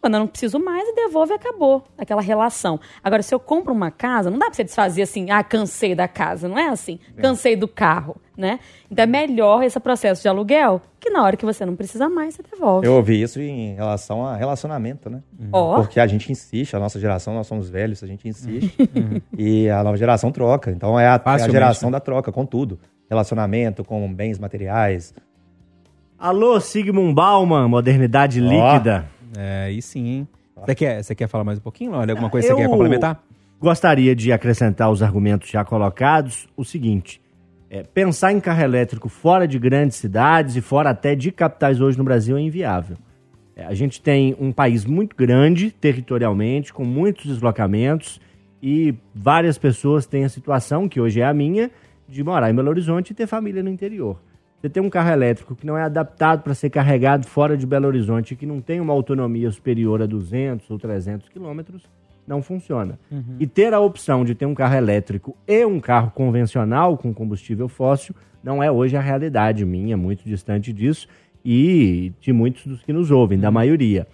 [0.04, 2.78] quando eu não preciso mais, devolve e acabou aquela relação.
[3.02, 6.10] Agora, se eu compro uma casa, não dá pra você desfazer assim, ah, cansei da
[6.10, 8.60] casa, não é assim, cansei do carro, né?
[8.92, 12.36] Então é melhor esse processo de aluguel, que na hora que você não precisa mais,
[12.36, 12.86] você devolve.
[12.86, 15.24] Eu ouvi isso em relação a relacionamento, né?
[15.54, 18.76] Ó, Porque a gente insiste, a nossa geração, nós somos velhos, a gente insiste.
[19.40, 20.70] e a nova geração troca.
[20.70, 21.94] Então é a, é a geração né?
[21.94, 22.78] da troca, com tudo.
[23.10, 25.14] Relacionamento, com bens materiais.
[26.20, 29.13] Alô, Sigmund Bauman, modernidade líquida.
[29.38, 30.28] É, aí sim, hein?
[30.56, 33.24] Você quer, você quer falar mais um pouquinho, Olha, alguma coisa que você quer complementar?
[33.60, 37.22] Gostaria de acrescentar os argumentos já colocados o seguinte:
[37.70, 41.98] é, pensar em carro elétrico fora de grandes cidades e fora até de capitais hoje
[41.98, 42.98] no Brasil é inviável.
[43.56, 48.20] É, a gente tem um país muito grande territorialmente, com muitos deslocamentos
[48.62, 51.70] e várias pessoas têm a situação, que hoje é a minha,
[52.08, 54.20] de morar em Belo Horizonte e ter família no interior.
[54.64, 57.86] Você tem um carro elétrico que não é adaptado para ser carregado fora de Belo
[57.86, 61.84] Horizonte, que não tem uma autonomia superior a 200 ou 300 quilômetros,
[62.26, 62.98] não funciona.
[63.42, 67.68] E ter a opção de ter um carro elétrico e um carro convencional com combustível
[67.68, 71.10] fóssil não é hoje a realidade minha, muito distante disso,
[71.44, 74.08] e de muitos dos que nos ouvem, da maioria.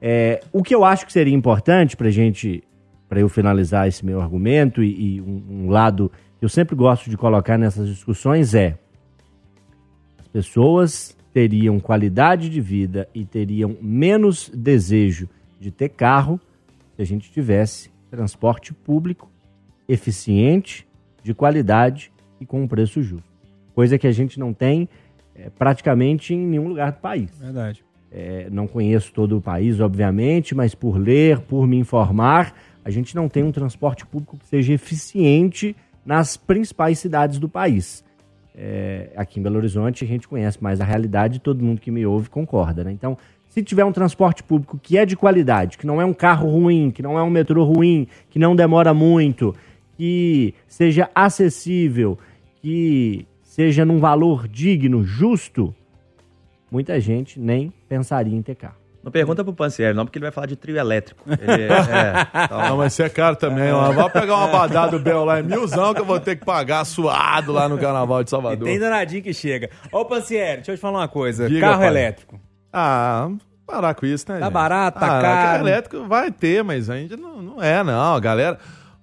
[0.00, 2.62] É, o que eu acho que seria importante para gente,
[3.08, 7.10] para eu finalizar esse meu argumento e, e um, um lado que eu sempre gosto
[7.10, 8.78] de colocar nessas discussões é
[10.38, 15.28] pessoas teriam qualidade de vida e teriam menos desejo
[15.58, 16.40] de ter carro
[16.94, 19.28] se a gente tivesse transporte público
[19.88, 20.86] eficiente,
[21.24, 23.28] de qualidade e com um preço justo.
[23.74, 24.88] Coisa que a gente não tem
[25.34, 27.36] é, praticamente em nenhum lugar do país.
[27.36, 27.84] Verdade.
[28.12, 33.16] É, não conheço todo o país, obviamente, mas por ler, por me informar, a gente
[33.16, 35.74] não tem um transporte público que seja eficiente
[36.06, 38.04] nas principais cidades do país.
[38.60, 42.04] É, aqui em Belo Horizonte a gente conhece mais a realidade todo mundo que me
[42.04, 42.82] ouve concorda.
[42.82, 42.90] Né?
[42.90, 43.16] Então,
[43.48, 46.90] se tiver um transporte público que é de qualidade, que não é um carro ruim,
[46.90, 49.54] que não é um metrô ruim, que não demora muito,
[49.96, 52.18] que seja acessível,
[52.60, 55.72] que seja num valor digno, justo,
[56.68, 58.87] muita gente nem pensaria em ter carro.
[59.08, 61.24] Não pergunta pro Pancieri, não, porque ele vai falar de trio elétrico.
[61.26, 63.72] Ele, é, então, Não, mas isso é caro também.
[63.72, 63.90] ó.
[63.90, 66.84] Vai pegar uma badada do Bel lá, é milzão que eu vou ter que pagar
[66.84, 68.68] suado lá no Carnaval de E Salvador.
[68.68, 69.70] tem danadinho que chega.
[69.90, 71.48] Ô, Pancieri, deixa eu te falar uma coisa.
[71.48, 71.88] Diga, Carro pai.
[71.88, 72.38] elétrico.
[72.70, 73.30] Ah,
[73.66, 74.40] parar com isso, né?
[74.40, 74.52] Tá gente?
[74.52, 75.22] barato, tá ah, caro.
[75.22, 78.14] Carro elétrico vai ter, mas ainda não, não é, não.
[78.14, 78.58] A galera.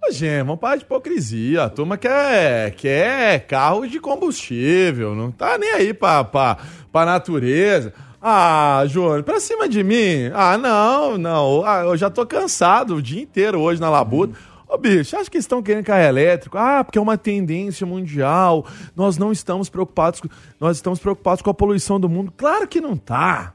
[0.07, 1.63] Ô, gente, vamos parar de hipocrisia.
[1.63, 5.15] A turma quer, quer carro de combustível.
[5.15, 6.57] Não tá nem aí pra, pra,
[6.91, 7.91] pra natureza.
[8.27, 10.31] Ah, Júnior, pra cima de mim?
[10.33, 11.63] Ah, não, não.
[11.63, 14.35] Ah, eu já tô cansado o dia inteiro hoje na labuta.
[14.67, 16.57] Ô, bicho, acha que estão querendo carro elétrico?
[16.57, 18.65] Ah, porque é uma tendência mundial.
[18.95, 20.27] Nós não estamos preocupados com,
[20.59, 22.33] nós estamos preocupados com a poluição do mundo.
[22.35, 23.53] Claro que não tá.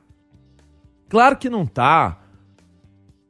[1.09, 2.19] Claro que não tá.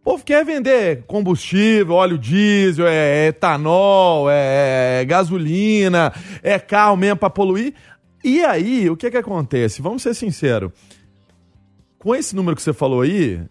[0.03, 6.13] O povo quer vender combustível, óleo diesel, é, é etanol, é, é gasolina,
[6.43, 7.73] é carro mesmo para poluir.
[8.23, 9.81] E aí, o que que acontece?
[9.81, 10.71] Vamos ser sinceros.
[12.03, 13.43] Com esse número que você falou aí,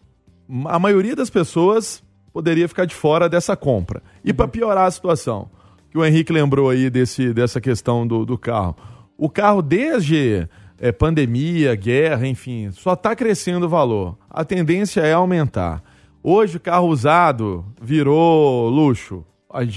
[0.66, 4.02] a maioria das pessoas poderia ficar de fora dessa compra.
[4.26, 5.52] E para piorar a situação,
[5.92, 8.76] que o Henrique lembrou aí desse, dessa questão do, do carro.
[9.16, 14.18] O carro, desde é, pandemia, guerra, enfim, só está crescendo o valor.
[14.28, 15.84] A tendência é aumentar.
[16.24, 19.24] Hoje, o carro usado virou luxo.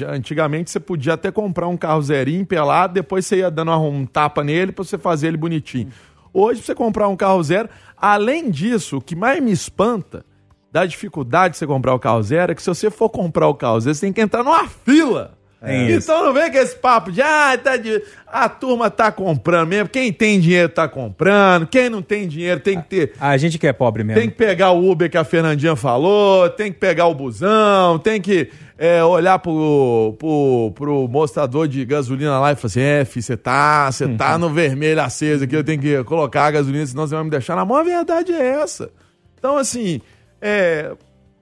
[0.09, 4.43] Antigamente, você podia até comprar um carro zerinho, pelado, depois você ia dando um tapa
[4.43, 5.91] nele para você fazer ele bonitinho.
[6.33, 10.25] Hoje, pra você comprar um carro zero, além disso, o que mais me espanta
[10.71, 13.55] da dificuldade de você comprar o carro zero é que se você for comprar o
[13.55, 15.37] carro zero, você tem que entrar numa fila.
[15.65, 16.11] Isso.
[16.11, 18.03] então não vem com esse papo de ah, tá de...
[18.27, 19.89] a turma tá comprando mesmo.
[19.89, 23.13] Quem tem dinheiro tá comprando, quem não tem dinheiro tem que ter.
[23.21, 24.21] A gente que é pobre mesmo.
[24.21, 28.21] Tem que pegar o Uber que a Fernandinha falou, tem que pegar o busão, tem
[28.21, 28.51] que
[28.83, 33.89] é, olhar pro, pro, pro mostrador de gasolina lá e falar assim: é, você tá,
[33.89, 37.23] você tá no vermelho aceso aqui, eu tenho que colocar a gasolina, senão você vai
[37.23, 37.77] me deixar na mão.
[37.77, 38.91] A verdade é essa.
[39.39, 40.01] Então, assim,
[40.41, 40.97] é,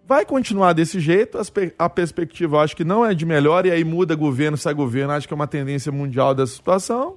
[0.07, 1.39] vai continuar desse jeito.
[1.79, 5.15] A perspectiva eu acho que não é de melhor, e aí muda governo, sai governo.
[5.15, 7.17] Acho que é uma tendência mundial dessa situação.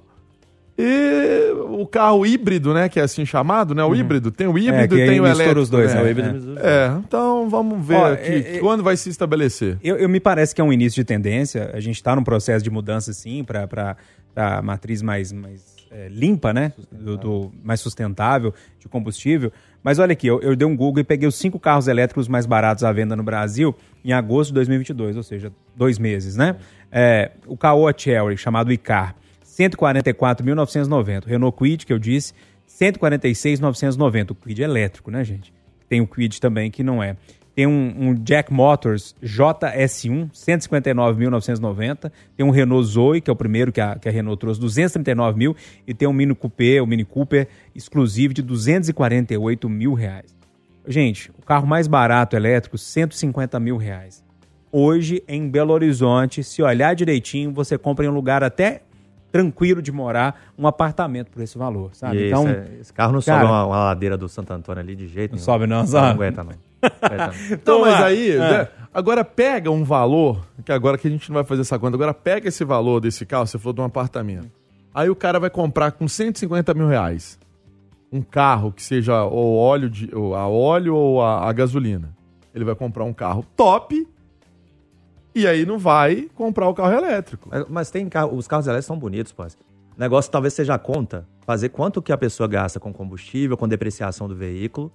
[0.76, 2.88] E o carro híbrido, né?
[2.88, 3.84] Que é assim chamado, né?
[3.84, 4.30] O híbrido.
[4.30, 5.00] Tem o híbrido Uhum.
[5.00, 5.60] É, e tem o elétrico.
[5.60, 6.00] os dois, né?
[6.00, 6.06] né?
[6.06, 6.86] O híbrido É.
[6.86, 9.78] É, então vamos ver Ó, aqui é- é- quando vai se estabelecer.
[9.82, 11.70] Eu, eu me parece que é um início de tendência.
[11.72, 13.96] A gente está num processo de mudança, sim, para
[14.34, 16.72] a matriz mais, mais é, limpa, né?
[16.90, 19.52] Do, do- mais sustentável de combustível.
[19.80, 22.46] Mas olha aqui, eu, eu dei um Google e peguei os cinco carros elétricos mais
[22.46, 23.72] baratos à venda no Brasil
[24.04, 26.56] em agosto de 2022, ou seja, dois meses, né?
[26.90, 29.14] É, o Caoa Cherry, chamado Icar,
[29.58, 31.26] 144.990.
[31.26, 32.32] Renault Kwid, que eu disse,
[32.68, 34.32] 146.990.
[34.32, 35.52] O Kwid elétrico, né, gente?
[35.88, 37.16] Tem o Kwid também que não é.
[37.54, 42.10] Tem um, um Jack Motors JS1, 159.990.
[42.36, 45.38] Tem um Renault Zoe, que é o primeiro que a, que a Renault trouxe, 239
[45.38, 45.56] mil.
[45.86, 50.34] E tem um Mini Coupé, o Mini Cooper exclusivo de 248 mil reais.
[50.86, 54.24] Gente, o carro mais barato elétrico, 150 mil reais.
[54.72, 58.82] Hoje, em Belo Horizonte, se olhar direitinho, você compra em um lugar até
[59.34, 62.18] tranquilo de morar, um apartamento por esse valor, sabe?
[62.18, 64.80] E então, esse, é- esse carro não cara, sobe uma, uma ladeira do Santo Antônio
[64.80, 65.44] ali de jeito Não nenhum.
[65.44, 66.10] sobe não, Não, sabe?
[66.10, 66.52] aguenta não.
[66.52, 67.34] Não aguenta não.
[67.56, 68.04] Então, mas Toma.
[68.06, 68.38] aí, É.
[68.38, 71.96] né, agora pega um valor, que agora que a gente não vai fazer essa conta,
[71.96, 74.48] agora pega esse valor desse carro, você falou de um apartamento.
[74.94, 77.36] Aí o cara vai comprar com 150 mil reais
[78.12, 82.10] um carro que seja ou óleo de, ou a óleo ou a, a gasolina.
[82.54, 84.06] Ele vai comprar um carro top
[85.34, 87.48] e aí não vai comprar o carro elétrico.
[87.50, 89.42] Mas, mas tem carro, os carros elétricos são bonitos, pô.
[89.44, 89.48] O
[90.00, 94.26] negócio talvez seja a conta, fazer quanto que a pessoa gasta com combustível, com depreciação
[94.28, 94.92] do veículo,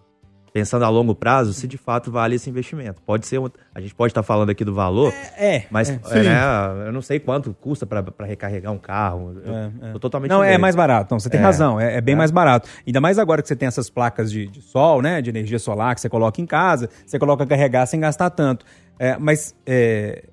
[0.52, 3.02] pensando a longo prazo, se de fato vale esse investimento.
[3.04, 5.64] Pode ser, um- a gente pode estar falando aqui do valor, é.
[5.70, 6.00] mas é.
[6.12, 9.40] é, né, eu não sei quanto custa para recarregar um carro.
[9.46, 9.92] Eu É, é.
[9.94, 11.14] tô totalmente Não, é mais barato.
[11.14, 11.44] Não, você tem É.
[11.44, 11.80] razão.
[11.80, 12.18] É, é bem É.
[12.18, 12.68] mais barato.
[12.86, 15.22] Ainda mais agora que você tem essas placas de, de sol, né?
[15.22, 16.90] De energia solar que você coloca em casa.
[17.06, 18.66] Você coloca carregar sem gastar tanto.
[19.00, 20.26] É, mas é,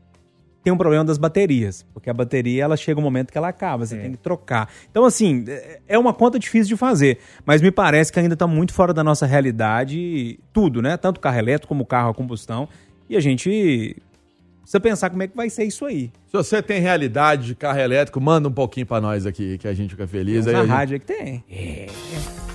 [0.63, 1.87] tem um problema das baterias.
[1.95, 3.87] Porque a bateria, ela chega um momento que ela acaba.
[3.87, 4.69] Você tem que trocar.
[4.91, 7.19] Então, assim, é- é uma conta difícil de fazer.
[7.45, 10.97] Mas me parece que ainda está muito fora da nossa realidade tudo, né?
[10.97, 12.69] Tanto carro elétrico como o carro a combustão.
[13.09, 13.97] E a gente
[14.67, 16.11] precisa pensar como é que vai ser isso aí.
[16.27, 19.73] Se você tem realidade de carro elétrico, manda um pouquinho pra nós aqui, que a
[19.73, 20.47] gente fica feliz.
[20.47, 21.45] Aí Na a gente- rádio é que tem.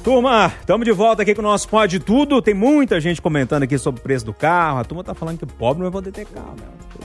[0.03, 2.41] Turma, estamos de volta aqui com o nosso Pode Tudo.
[2.41, 4.79] Tem muita gente comentando aqui sobre o preço do carro.
[4.79, 6.55] A turma tá falando que pobre não vai poder ter carro,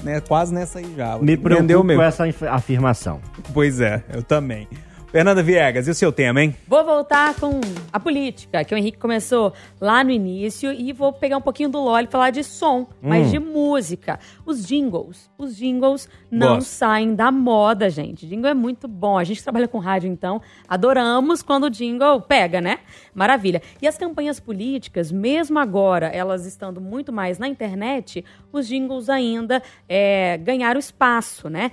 [0.02, 0.20] né?
[0.20, 1.18] Quase nessa aí já.
[1.18, 1.96] Me preocupo meu?
[1.98, 3.20] com essa afirmação.
[3.52, 4.66] Pois é, eu também.
[5.10, 6.54] Fernanda Viegas, e o seu tema, hein?
[6.66, 7.60] Vou voltar com
[7.92, 11.78] a política, que o Henrique começou lá no início, e vou pegar um pouquinho do
[11.78, 14.18] LOL e falar de som, mas de música.
[14.44, 15.30] Os jingles.
[15.38, 16.68] Os jingles não Gosto.
[16.68, 18.26] saem da moda, gente.
[18.26, 19.16] Jingle é muito bom.
[19.16, 22.80] A gente trabalha com rádio, então, adoramos quando o jingle pega, né?
[23.14, 23.62] Maravilha.
[23.80, 29.62] E as campanhas políticas, mesmo agora, elas estando muito mais na internet, os jingles ainda
[29.88, 31.70] é, ganharam espaço, né?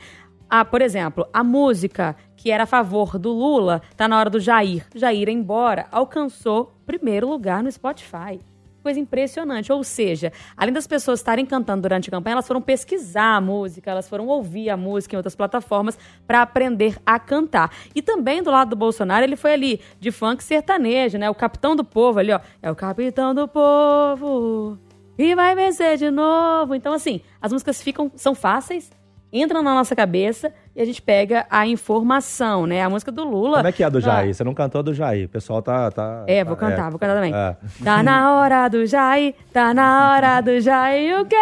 [0.56, 4.38] Ah, por exemplo, a música que era a favor do Lula, tá na hora do
[4.38, 4.86] Jair.
[4.94, 8.38] Jair, embora, alcançou primeiro lugar no Spotify.
[8.82, 9.72] Coisa impressionante.
[9.72, 13.90] Ou seja, além das pessoas estarem cantando durante a campanha, elas foram pesquisar a música,
[13.90, 17.72] elas foram ouvir a música em outras plataformas para aprender a cantar.
[17.96, 21.30] E também do lado do Bolsonaro, ele foi ali de funk sertanejo, né?
[21.30, 22.42] O capitão do povo ali, ó.
[22.62, 24.78] É o capitão do povo
[25.18, 26.76] e vai vencer de novo.
[26.76, 28.92] Então, assim, as músicas ficam, são fáceis,
[29.32, 32.82] entram na nossa cabeça e a gente pega a informação, né?
[32.82, 33.58] A música do Lula.
[33.58, 34.34] Como é que é a do Ah, Jair?
[34.34, 35.26] Você não cantou a do Jair.
[35.26, 35.92] O pessoal tá.
[35.92, 37.34] tá É, vou tá- cantar, vou cantar também.
[37.34, 37.56] É.
[37.84, 41.36] Tá na hora do Jair, tá na hora do Jair, o quê?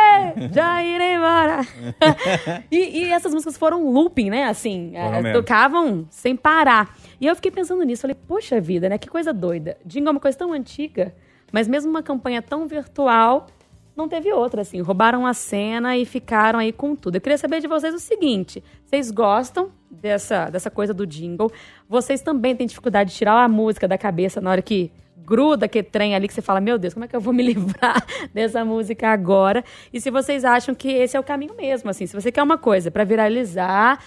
[0.52, 1.62] Jair embora.
[2.70, 4.46] e, e essas músicas foram looping, né?
[4.46, 5.34] Assim, mesmo.
[5.34, 6.96] tocavam sem parar.
[7.20, 8.98] E eu fiquei pensando nisso, falei, poxa vida, né?
[8.98, 9.78] Que coisa doida.
[9.86, 11.14] Jingle é uma coisa tão antiga,
[11.52, 13.48] mas mesmo uma campanha tão virtual,
[14.02, 14.82] não teve outra, assim.
[14.82, 17.16] Roubaram a cena e ficaram aí com tudo.
[17.16, 21.52] Eu queria saber de vocês o seguinte: vocês gostam dessa, dessa coisa do jingle?
[21.88, 24.92] Vocês também têm dificuldade de tirar a música da cabeça na hora que
[25.24, 27.44] gruda que trem ali que você fala, meu Deus, como é que eu vou me
[27.54, 29.64] livrar dessa música agora?
[29.94, 32.58] E se vocês acham que esse é o caminho mesmo, assim, se você quer uma
[32.58, 34.04] coisa pra viralizar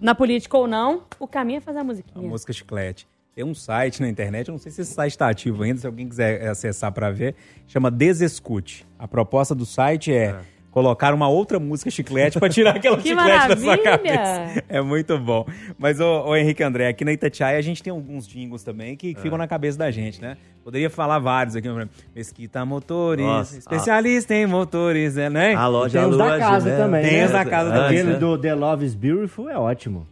[0.00, 2.28] na política ou não, o caminho é fazer a A musiquinha.
[2.28, 3.06] música chiclete.
[3.34, 5.86] Tem um site na internet, eu não sei se esse site está ativo ainda, se
[5.86, 7.34] alguém quiser acessar para ver,
[7.66, 8.86] chama Desescute.
[8.96, 10.36] A proposta do site é,
[10.70, 13.82] colocar uma outra música chiclete para tirar aquela Que chiclete da sua maravilha!
[14.18, 14.64] cabeça.
[14.68, 15.44] É muito bom.
[15.76, 19.16] Mas, ô, ô Henrique André, aqui na Itatiaia a gente tem alguns jingles também que
[19.16, 20.36] ficam na cabeça da gente, né?
[20.62, 21.68] Poderia falar vários aqui.
[21.68, 25.28] por exemplo, Mesquita Motores, Nossa, especialista em motores, né?
[25.28, 25.54] né?
[25.56, 26.82] A loja Tem os da casa Gilberto.
[26.84, 27.02] também.
[27.02, 27.24] Tem né?
[27.26, 27.84] os da casa também.
[27.98, 28.18] Aquele né?
[28.18, 30.06] do The Love is Beautiful é ótimo.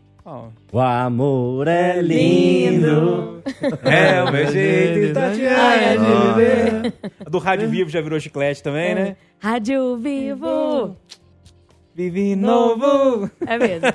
[0.72, 3.42] O amor é lindo.
[3.82, 5.30] É, o meu jeito é
[5.96, 6.94] de viver.
[7.26, 9.16] A do Rádio Vivo já virou chiclete também, né?
[9.40, 10.96] Rádio Vivo.
[11.94, 13.28] Vive novo.
[13.46, 13.88] É mesmo.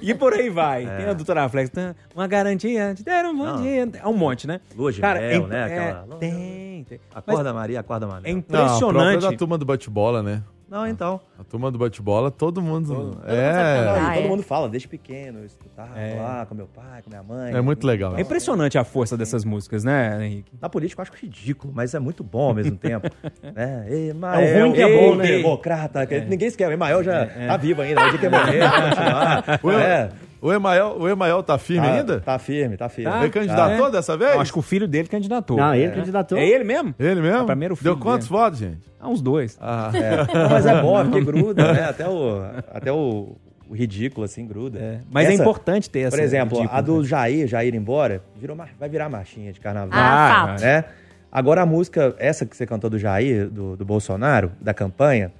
[0.00, 0.86] E por aí vai.
[0.98, 1.70] Tem a doutora Flex,
[2.14, 3.62] uma garantia de ter um bom Não.
[3.62, 3.88] dia.
[4.00, 4.60] É um monte, né?
[4.76, 5.58] Lua de Cara, mel, é- né?
[5.58, 7.00] é- Aquela- tem, tem.
[7.12, 8.28] Acorda Maria, acorda Maria.
[8.30, 9.22] É Não, a impressionante.
[9.22, 10.42] da turma do bate-bola, né?
[10.74, 11.20] Não, então.
[11.38, 12.88] A turma do bate-bola, todo mundo.
[12.88, 14.28] Todo mundo é, sabe cantar, Ah, e todo é.
[14.28, 16.20] mundo fala, desde pequeno, eu escutava É.
[16.20, 17.54] lá com meu pai, com minha mãe.
[17.54, 18.16] é muito legal.
[18.16, 20.52] É impressionante a força dessas músicas, né, Henrique?
[20.60, 23.08] Na política eu acho ridículo, mas é muito bom ao mesmo tempo.
[23.54, 23.86] né?
[23.88, 25.26] Emael, É o ruim que é bom, né?
[25.28, 26.68] Democrata, que ninguém esquece.
[26.68, 29.80] O Emael já tá vivo ainda, o dia que morrer, vai continuar.
[29.80, 30.08] É,
[30.46, 32.20] o, Emael, o Emael tá firme tá, ainda?
[32.20, 33.10] Tá firme, tá firme.
[33.20, 33.90] Ele candidatou é?
[33.90, 34.34] dessa vez?
[34.34, 35.56] Eu acho que o filho dele candidatou.
[35.56, 36.36] Não, ele candidatou.
[36.36, 36.94] É ele mesmo?
[36.98, 37.42] Ele mesmo?
[37.42, 38.40] É primeiro filho Deu quantos dele.
[38.40, 38.78] votos, gente?
[39.00, 39.56] Ah, uns dois.
[39.60, 39.90] Ah,
[40.34, 41.84] Não, mas é bom, é porque gruda, né?
[41.84, 42.42] Até o,
[42.72, 43.36] até o,
[43.68, 45.00] o ridículo, assim, gruda.
[45.10, 46.16] Mas é Essa- importante ter essa.
[46.16, 47.04] Por exemplo, ridícula, a do né?
[47.08, 49.90] Jair, Jair embora, virou vai virar marchinha de carnaval.
[49.92, 50.60] Ah, Ah, fato.
[50.62, 50.84] né?
[51.32, 55.32] Agora a música, essa que você cantou do Jair, do, do Bolsonaro, da campanha,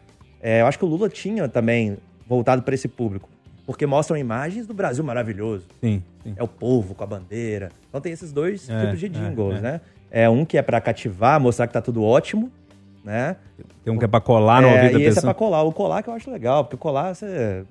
[0.42, 3.28] é, eu acho que o Lula tinha também voltado para esse público.
[3.66, 5.64] Porque mostram imagens do Brasil maravilhoso.
[5.82, 6.34] Sim, sim.
[6.36, 7.70] É o povo com a bandeira.
[7.88, 9.60] Então tem esses dois É, tipos de é, jingles, é.
[9.60, 9.80] né?
[10.10, 12.50] É um que é para cativar, mostrar que tá tudo ótimo,
[13.02, 13.36] né?
[13.82, 15.34] Tem um que é pra colar no É, ouvido da e esse é pessoa.
[15.34, 15.62] pra colar.
[15.62, 17.64] O colar que eu acho legal, porque o colar, você...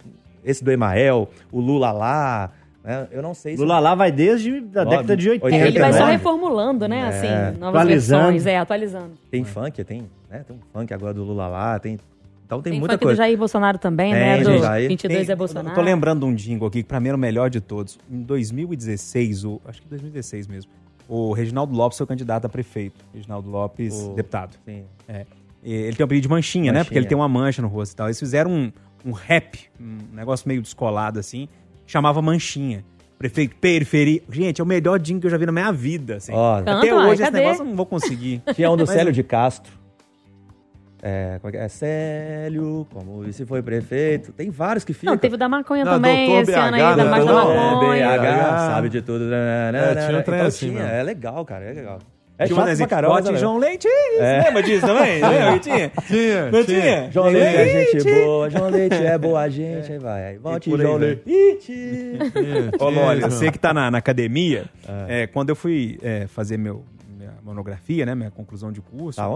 [0.44, 2.52] esse do Emael, o Lula lá,
[2.84, 3.08] né?
[3.12, 3.62] Eu não sei se...
[3.62, 5.46] Lula lá vai desde a Nove, década de 80.
[5.46, 5.98] oitenta, Ele vai né?
[5.98, 7.08] só reformulando, né?
[7.08, 8.22] Assim, novas Atualizando.
[8.24, 9.12] versões, é, atualizando.
[9.32, 10.44] Tem funk, tem, né?
[10.46, 12.00] Tem um funk agora do Lula lá, tem...
[12.46, 13.18] Então tem, Tem, muita funk do coisa.
[13.24, 14.44] Jair Bolsonaro também, Tem, né?
[14.44, 14.88] Do Jair.
[14.90, 15.70] 22 Tem- é Bolsonaro.
[15.70, 17.98] Eu tô lembrando de um jingle aqui que pra mim era o melhor de todos.
[18.12, 20.72] Em 2016, o, acho que 2016 mesmo,
[21.08, 23.04] o Reginaldo Lopes foi candidato a prefeito.
[23.14, 24.58] Reginaldo Lopes, O- deputado.
[24.66, 24.84] Sim.
[25.08, 25.26] É.
[25.64, 26.80] E Ele tem o apelido de manchinha, né?
[26.80, 26.86] Manchinha.
[26.86, 28.08] Porque ele tem uma mancha no rosto e tal.
[28.08, 28.72] Eles fizeram um,
[29.06, 31.48] um rap, um negócio meio descolado assim,
[31.88, 32.84] chamava Manchinha.
[33.18, 34.22] Prefeito Periferia.
[34.30, 36.18] Gente, é o melhor jingle que eu já vi na minha vida.
[36.18, 36.34] Assim.
[36.34, 37.40] Canta, Até hoje esse cadê?
[37.40, 38.42] negócio eu não vou conseguir.
[38.54, 39.72] Tinha um do Mas- Célio de Castro.
[41.06, 41.68] É, como é que é?
[41.68, 44.32] Célio, como e se foi prefeito.
[44.32, 45.12] Tem vários que ficam.
[45.14, 47.04] Não, teve o da maconha Não, também, Doutor esse ano BH, aí, da né?
[47.04, 48.10] da Não, é, maconha.
[48.18, 49.26] BH, sabe de tudo.
[49.26, 50.22] né, né, É, né, tinha um né.
[50.22, 50.84] trem Então assim, tinha.
[50.84, 52.00] É legal, cara, é legal.
[52.38, 53.22] É Tinha chato pra caramba.
[53.22, 53.88] Bote João Leite.
[54.18, 55.22] Lembra disso também?
[55.22, 55.92] Lembra tinha?
[56.08, 56.82] tinha, Não tinha.
[56.82, 57.12] tinha?
[57.12, 60.26] João Leite é gente boa, João Leite é boa gente, aí vai.
[60.28, 60.96] Aí aí João.
[60.98, 62.18] Leite.
[62.80, 64.66] Ô, Loli, isso, você que tá na, na academia,
[65.10, 66.84] é, quando eu fui é, fazer meu,
[67.18, 69.28] minha monografia, né, minha conclusão de curso, Tá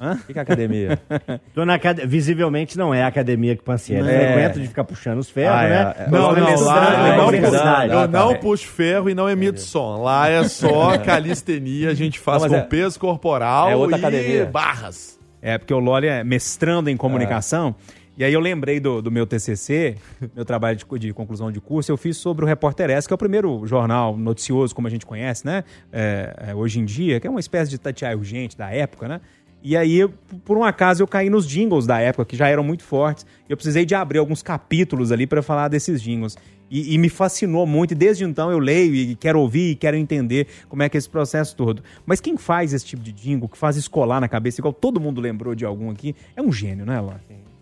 [0.00, 0.20] onde?
[0.20, 0.98] O que, que é academia?
[1.54, 2.00] Tô na acad...
[2.06, 4.32] Visivelmente não é a academia que o Pancieri É.
[4.32, 5.94] frequenta de ficar puxando os ferros, Ah, é, né?
[5.98, 6.10] é.
[6.10, 10.02] Não, não, lá é eu não, eu não puxo ferro e não emito som.
[10.02, 13.98] Lá é só calistenia, a gente faz Não, com é- peso corporal é outra e
[14.00, 14.46] academia.
[14.46, 15.18] barras.
[15.42, 17.74] É, porque o Loli é mestrando em comunicação.
[18.18, 19.96] E aí eu lembrei do, do meu TCC,
[20.36, 23.16] meu trabalho de, de conclusão de curso, eu fiz sobre o Repórter S, que é
[23.16, 25.64] o primeiro jornal noticioso, como a gente conhece, né?
[25.90, 29.22] É, é, hoje em dia, que é uma espécie de Tatiai urgente da época, né?
[29.62, 30.08] E aí,
[30.44, 33.26] por um acaso, eu caí nos jingles da época, que já eram muito fortes.
[33.48, 36.36] Eu precisei de abrir alguns capítulos ali para falar desses jingles.
[36.70, 39.96] E, e me fascinou muito, e desde então eu leio e quero ouvir e quero
[39.96, 41.82] entender como é que é esse processo todo.
[42.06, 45.20] Mas quem faz esse tipo de jingle, que faz escolar na cabeça, igual todo mundo
[45.20, 47.14] lembrou de algum aqui, é um gênio, né, Ló?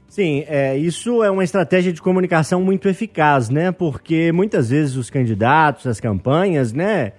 [0.08, 3.72] Sim, é, isso é uma estratégia de comunicação muito eficaz, né?
[3.72, 7.12] Porque muitas vezes os candidatos, as campanhas, né?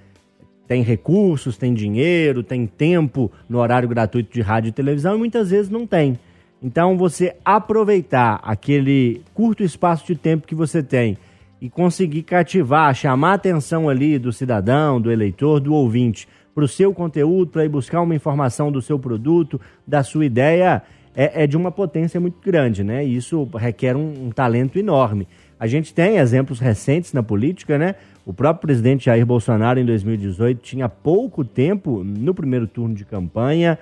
[0.69, 5.49] Tem recursos, tem dinheiro, tem tempo no horário gratuito de rádio e televisão e muitas
[5.49, 6.19] vezes não tem.
[6.61, 11.17] Então você aproveitar aquele curto espaço de tempo que você tem
[11.59, 16.67] e conseguir cativar, chamar a atenção ali do cidadão, do eleitor, do ouvinte para o
[16.67, 20.83] seu conteúdo, para ir buscar uma informação do seu produto, da sua ideia,
[21.15, 23.03] é, é de uma potência muito grande, né?
[23.03, 25.27] E isso requer um, um talento enorme.
[25.59, 27.95] A gente tem exemplos recentes na política, né?
[28.25, 33.77] O próprio presidente Jair Bolsonaro, em 2018, tinha pouco tempo no primeiro turno de campanha.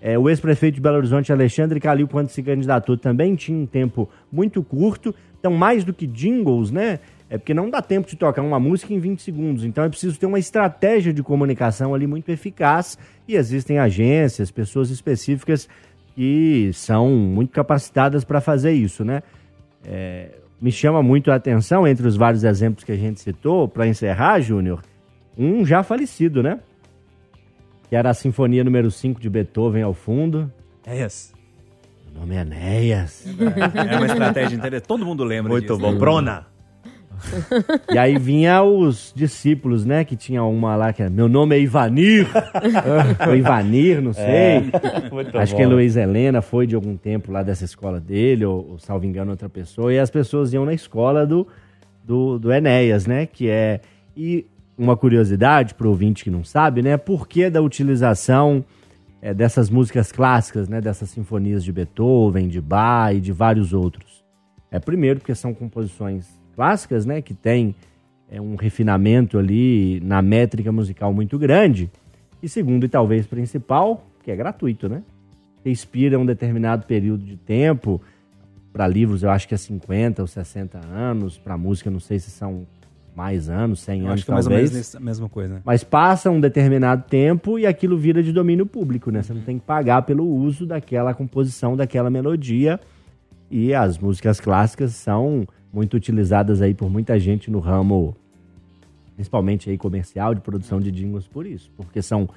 [0.00, 4.08] É, o ex-prefeito de Belo Horizonte, Alexandre Calil, quando se candidatou, também tinha um tempo
[4.30, 5.14] muito curto.
[5.38, 7.00] Então, mais do que jingles, né?
[7.30, 9.64] É porque não dá tempo de tocar uma música em 20 segundos.
[9.64, 12.96] Então, é preciso ter uma estratégia de comunicação ali muito eficaz.
[13.26, 15.68] E existem agências, pessoas específicas
[16.14, 19.22] que são muito capacitadas para fazer isso, né?
[19.84, 20.30] É,
[20.60, 24.40] me chama muito a atenção, entre os vários exemplos que a gente citou, para encerrar,
[24.40, 24.82] Júnior,
[25.36, 26.58] um já falecido, né?
[27.88, 30.52] Que era a Sinfonia número 5 de Beethoven ao fundo.
[30.84, 31.32] É isso.
[32.14, 33.24] O nome é Enéas.
[33.86, 34.86] É uma estratégia interessante.
[34.86, 35.78] Todo mundo lembra Muito disso.
[35.78, 35.96] bom.
[35.96, 36.46] Brona.
[37.92, 40.04] E aí vinha os discípulos, né?
[40.04, 42.26] Que tinha uma lá que era, meu nome é Ivanir.
[43.26, 44.70] Ou Ivanir, não sei.
[45.10, 45.58] Muito Acho bom.
[45.58, 49.04] que a Luiz Helena foi de algum tempo lá dessa escola dele, ou, ou salvo
[49.04, 49.92] engano, outra pessoa.
[49.92, 51.46] E as pessoas iam na escola do,
[52.04, 53.26] do, do Enéas, né?
[53.26, 53.80] Que é.
[54.16, 54.46] E
[54.76, 56.96] uma curiosidade para o ouvinte que não sabe, né?
[56.96, 58.64] Por que da utilização
[59.20, 60.80] é, dessas músicas clássicas, né?
[60.80, 64.24] Dessas sinfonias de Beethoven, de Bach e de vários outros?
[64.70, 67.22] É primeiro porque são composições clássicas, né?
[67.22, 67.72] Que tem
[68.28, 71.88] é, um refinamento ali na métrica musical muito grande.
[72.42, 75.04] E segundo e talvez principal, que é gratuito, né?
[75.62, 78.00] Que inspira um determinado período de tempo.
[78.72, 81.38] Para livros, eu acho que é 50 ou 60 anos.
[81.38, 82.66] Para música, não sei se são
[83.14, 84.86] mais anos, 100 Eu anos acho que é mais ou menos talvez.
[84.86, 85.54] nessa mesma coisa.
[85.54, 85.60] né?
[85.64, 89.22] Mas passa um determinado tempo e aquilo vira de domínio público, né?
[89.22, 92.80] Você não tem que pagar pelo uso daquela composição, daquela melodia.
[93.48, 98.16] E as músicas clássicas são muito utilizadas aí por muita gente no ramo,
[99.14, 101.70] principalmente aí comercial, de produção de jingles por isso.
[101.76, 102.28] Porque são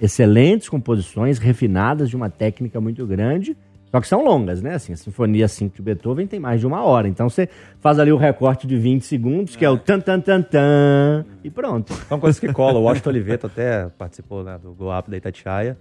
[0.00, 3.56] excelentes composições, refinadas, de uma técnica muito grande,
[3.90, 4.74] só que são longas, né?
[4.74, 7.08] Assim, a Sinfonia 5 de Beethoven tem mais de uma hora.
[7.08, 7.48] Então você
[7.80, 11.50] faz ali o recorte de 20 segundos, que é o tan tan tan tan, e
[11.50, 11.94] pronto.
[12.08, 12.82] São coisas que colam.
[12.82, 15.78] O Washington Oliveto até participou né, do Go Up da Itatiaia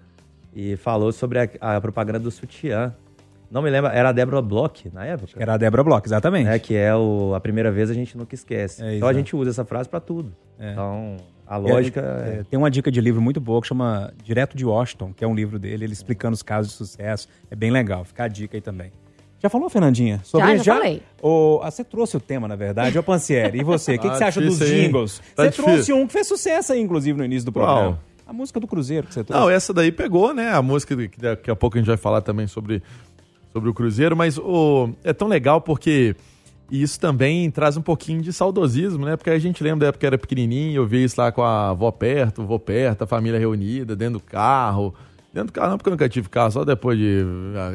[0.55, 2.93] e falou sobre a, a propaganda do sutiã.
[3.49, 5.31] Não me lembro, era a Débora Bloch na época.
[5.37, 6.45] Era a Débora Bloch, exatamente.
[6.45, 8.83] né, que é o, a primeira vez a gente nunca esquece.
[8.83, 10.33] É, então a gente usa essa frase pra tudo.
[10.59, 10.71] É.
[10.71, 11.17] Então
[11.47, 14.65] a lógica É, é, tem uma dica de livro muito boa que chama Direto de
[14.65, 17.27] Washington, que é um livro dele, ele explicando os casos de sucesso.
[17.51, 18.91] É bem legal, fica a dica aí também.
[19.37, 20.21] Já falou, Fernandinha?
[20.23, 21.03] Sobre Já, já falei.
[21.21, 23.59] O, ah, você trouxe o tema, na verdade, ô Pansieri.
[23.59, 23.93] E você?
[23.95, 25.19] O que, que Tá você acha dos jingles?
[25.35, 25.63] Tá você difícil.
[25.73, 27.99] trouxe um que fez sucesso aí, inclusive, no início do programa.
[28.25, 29.39] A música do Cruzeiro que você trouxe.
[29.43, 30.51] Não, essa daí pegou, né?
[30.51, 32.81] A música que daqui a pouco a gente vai falar também sobre,
[33.55, 36.13] sobre o Cruzeiro, mas o, é tão legal porque
[36.69, 39.15] isso também traz um pouquinho de saudosismo, né?
[39.15, 41.69] Porque a gente lembra da época que era pequenininho, eu via isso lá com a
[41.69, 44.93] avó perto, o perto, a família reunida, dentro do carro.
[45.33, 47.23] Dentro do carro não, porque eu nunca tive carro, só depois de,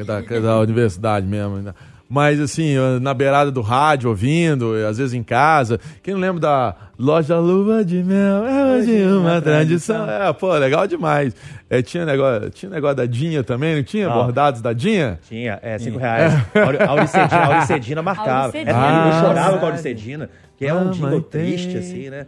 [0.05, 1.73] da, da universidade mesmo.
[2.13, 5.79] Mas assim, na beirada do rádio, ouvindo, às vezes em casa.
[6.03, 8.45] Quem não lembra da Loja Luva de Mel?
[8.45, 10.11] É hoje uma tradição.
[10.11, 11.33] É, pô, legal demais.
[11.71, 14.09] É, tinha, negócio, tinha negócio da Dinha também, não tinha?
[14.09, 14.13] Ah.
[14.13, 15.21] Bordados da Dinha?
[15.29, 16.33] tinha, é, cinco reais.
[16.85, 18.41] A Auricedina, a Auricedina marcava.
[18.47, 18.71] Auricedina.
[18.73, 19.69] Era, eu Ah, chorava com a.
[19.69, 21.45] Auricedina, que é um Mamãe jingle tem.
[21.47, 22.27] triste, assim, né?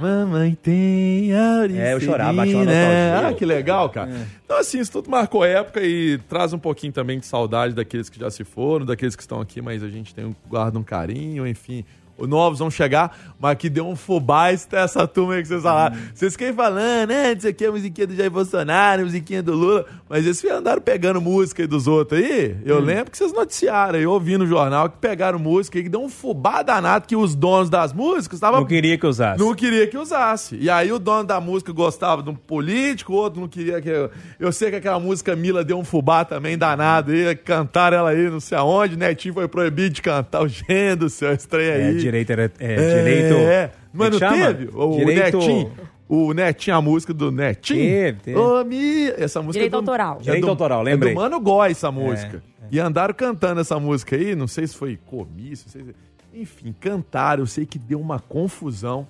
[0.00, 3.08] Mamãe tem a É, eu chorava, batia uma né?
[3.10, 3.28] nostalgia.
[3.28, 4.10] Ah, que legal, cara.
[4.44, 8.18] Então, assim, isso tudo marcou época e traz um pouquinho também de saudade daqueles que
[8.18, 11.46] já se foram, daqueles que estão aqui, mas a gente tem um, guarda um carinho,
[11.46, 11.84] enfim.
[12.18, 15.96] Novos vão chegar, mas que deu um fubá essa turma aí que vocês falaram.
[16.14, 17.32] Vocês fiquem falando, né?
[17.32, 20.80] Isso aqui é a musiquinha do Jair Bolsonaro, a musiquinha do Lula, mas eles andaram
[20.80, 22.56] pegando música aí dos outros aí.
[22.64, 26.02] Eu lembro que vocês noticiaram, eu ouvi no jornal que pegaram música e que deu
[26.02, 28.60] um fubá danado que os donos das músicas estavam.
[28.60, 29.38] Não queria que usasse.
[29.38, 30.56] Não queria que usasse.
[30.56, 33.90] E aí o dono da música gostava de um político, o outro não queria que.
[34.38, 38.30] Eu sei que aquela música Mila deu um fubá também danado aí, cantaram ela aí,
[38.30, 42.05] não sei aonde, Netinho foi proibido de cantar o gênero do seu estranho aí.
[42.05, 42.50] É, direito era.
[42.58, 43.34] É, direito.
[43.34, 44.54] É, mas Como é que chama?
[44.54, 44.70] teve?
[44.74, 45.72] O Direito- Netinho.
[46.08, 47.80] O Netinho, a música do Netinho.
[47.80, 48.38] Teve, teve.
[48.38, 50.16] Ô, Mi, essa música Direito é do, autoral.
[50.20, 51.12] é Direito do- autoral, lembrei.
[51.12, 52.42] É do Mano Gói essa música.
[52.70, 55.94] E andaram cantando essa música aí, não sei se foi comício, não sei se...
[56.34, 59.06] Enfim, cantaram, eu sei que deu uma confusão.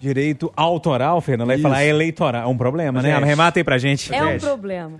[0.00, 1.46] Direito autoral, Fernando.
[1.48, 2.42] Vai falar eleitoral.
[2.42, 3.10] É um problema, né?
[3.12, 3.22] Gente.
[3.22, 4.12] Arremata aí pra gente.
[4.14, 4.98] É um problema.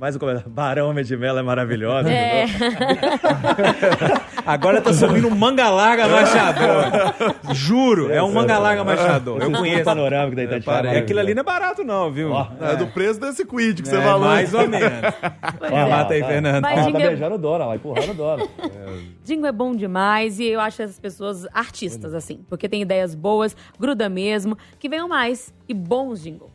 [0.00, 0.50] Mais um comentário.
[0.50, 2.10] Barão de Mello é maravilhosa.
[2.10, 2.46] É.
[4.46, 7.54] Agora tá subindo um manga larga machador.
[7.54, 9.42] Juro, é um manga larga machador.
[9.42, 9.84] Eu O conheço.
[9.84, 10.88] panorâmico da Itatiaia.
[10.96, 12.32] É, aquilo ali não é barato, não, viu?
[12.60, 14.26] É, do preço desse quid que você É, falou.
[14.26, 14.88] mais ou menos.
[15.58, 16.26] Pois Arremata aí, tá.
[16.28, 16.62] Fernando.
[16.62, 18.48] Mas Ah, tá Dingo é- beijando o dólar, lá, empurrando o dólar.
[19.22, 22.40] Jingle é bom demais e eu acho essas pessoas artistas, assim.
[22.48, 24.56] Porque tem ideias boas, gruda mesmo.
[24.78, 26.50] Que venham mais e bons jingles.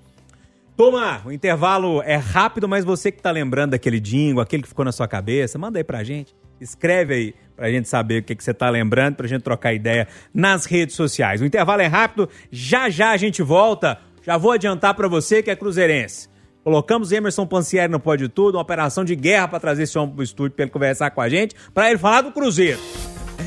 [0.78, 4.84] Turma, o intervalo é rápido, mas você que tá lembrando daquele jingle, aquele que ficou
[4.84, 6.36] na sua cabeça, manda aí pra gente.
[6.60, 10.06] Escreve aí pra gente saber o que, que você tá lembrando, pra gente trocar ideia
[10.34, 11.40] nas redes sociais.
[11.40, 13.98] O intervalo é rápido, já já a gente volta.
[14.22, 16.28] Já vou adiantar pra você que é cruzeirense.
[16.62, 20.24] Colocamos Emerson Pancieri no Pode Tudo, uma operação de guerra pra trazer esse homem pro
[20.24, 22.80] estúdio pra ele conversar com a gente, pra ele falar do Cruzeiro.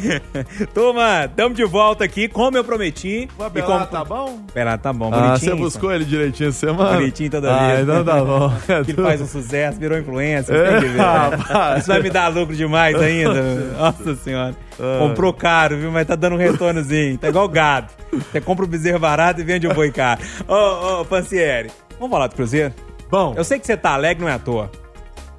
[0.74, 3.28] Turma, estamos de volta aqui, como eu prometi.
[3.38, 4.40] O E como- tá bom?
[4.50, 5.52] Abelar tá bom, Ah, bonitinho.
[5.56, 6.96] você buscou ele direitinho essa semana?
[6.98, 7.80] Bonitinho toda Ah, vez.
[7.82, 8.52] então tá bom.
[8.84, 10.98] que ele faz um sucesso, virou influencer, tem que ver.
[10.98, 11.78] É, rapaz.
[11.80, 13.42] Isso vai me dar lucro demais ainda.
[13.78, 14.54] Nossa senhora.
[15.00, 15.90] Comprou caro, viu?
[15.90, 17.18] Mas tá dando um retornozinho.
[17.18, 17.88] Tá igual gado.
[18.12, 20.20] Você compra o bezerro barato e vende o boi caro.
[20.46, 22.72] Ô, ô, Pancieri, vamos falar do Cruzeiro?
[23.10, 24.70] Bom, Eu sei que você tá alegre, não é à toa.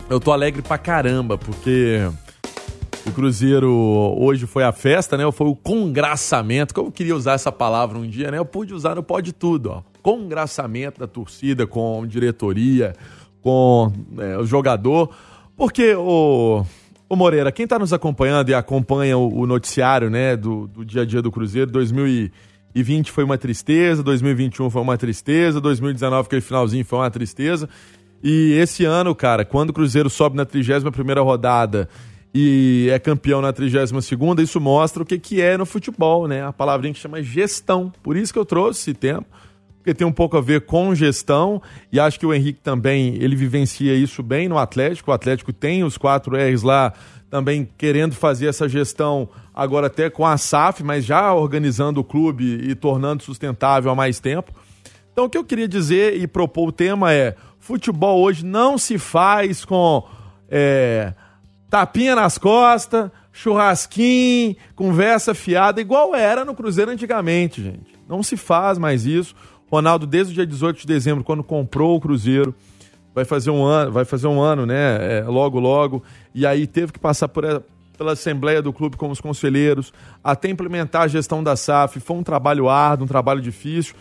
[0.10, 2.02] eu tô alegre pra caramba, porque
[3.10, 3.72] o Cruzeiro
[4.18, 5.30] hoje foi a festa, né?
[5.32, 8.38] Foi o congraçamento, que eu queria usar essa palavra um dia, né?
[8.38, 9.82] Eu pude usar no Pode Tudo, ó.
[10.02, 12.96] Congraçamento da torcida com diretoria,
[13.42, 15.10] com é, o jogador.
[15.58, 16.64] Porque o,
[17.10, 21.02] o Moreira, quem tá nos acompanhando e acompanha o, o noticiário, né, do, do dia
[21.02, 26.86] a dia do Cruzeiro, 2020 foi uma tristeza, 2021 foi uma tristeza, 2019 aquele finalzinho
[26.86, 27.68] foi uma tristeza.
[28.24, 31.90] E esse ano, cara, quando o Cruzeiro sobe na 31ª rodada
[32.34, 36.46] e é campeão na 32ª, isso mostra o que, que é no futebol, né?
[36.46, 37.92] A palavrinha que chama gestão.
[38.04, 39.26] Por isso que eu trouxe esse tema,
[39.78, 41.62] porque tem um pouco a ver com gestão
[41.92, 45.10] e acho que o Henrique também, ele vivencia isso bem no Atlético.
[45.10, 46.94] O Atlético tem os quatro R's lá
[47.30, 52.44] também querendo fazer essa gestão agora até com a SAF, mas já organizando o clube
[52.70, 54.52] e tornando sustentável há mais tempo.
[55.12, 58.98] Então, o que eu queria dizer e propor o tema é: futebol hoje não se
[58.98, 60.04] faz com
[60.50, 61.14] é,
[61.70, 67.98] tapinha nas costas, churrasquinho, conversa fiada, igual era no Cruzeiro antigamente, gente.
[68.08, 69.36] Não se faz mais isso.
[69.72, 72.56] Ronaldo, desde o dia 18 de dezembro, quando comprou o Cruzeiro,
[73.14, 75.20] vai fazer um ano, vai fazer um ano, né?
[75.20, 76.04] é, logo, logo.
[76.34, 77.44] E aí teve que passar por,
[77.96, 79.94] pela Assembleia do Clube com os conselheiros,
[80.24, 82.00] até implementar a gestão da SAF.
[82.00, 83.94] Foi um trabalho árduo, um trabalho difícil.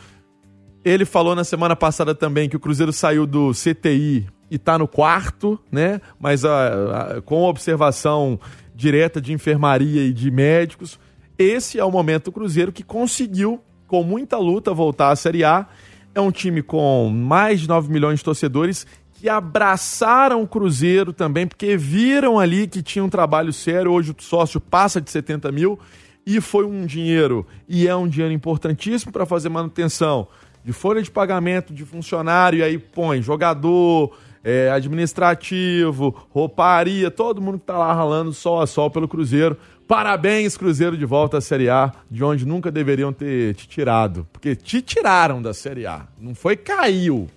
[0.85, 4.89] Ele falou na semana passada também que o Cruzeiro saiu do CTI e está no
[4.89, 6.01] quarto, né?
[6.19, 8.39] Mas a- a- com observação
[8.75, 10.99] direta de enfermaria e de médicos.
[11.39, 15.67] Esse é o momento do Cruzeiro que conseguiu, com muita luta, voltar à Série A.
[16.15, 21.47] É um time com mais de 9 milhões de torcedores que abraçaram o Cruzeiro também,
[21.47, 23.93] porque viram ali que tinha um trabalho sério.
[23.93, 25.79] Hoje o sócio passa de 70 mil
[26.25, 30.29] e foi um dinheiro, e é um dinheiro importantíssimo para fazer manutenção
[30.65, 34.15] de folha de pagamento de funcionário, e aí põe jogador,
[34.49, 39.59] é, administrativo, rouparia, todo mundo que tá lá ralando sol a sol pelo Cruzeiro.
[39.87, 44.27] Parabéns, Cruzeiro, de volta à Série A, de onde nunca deveriam ter te tirado.
[44.33, 46.07] Porque te tiraram da Série A.
[46.19, 47.29] Não foi caiu.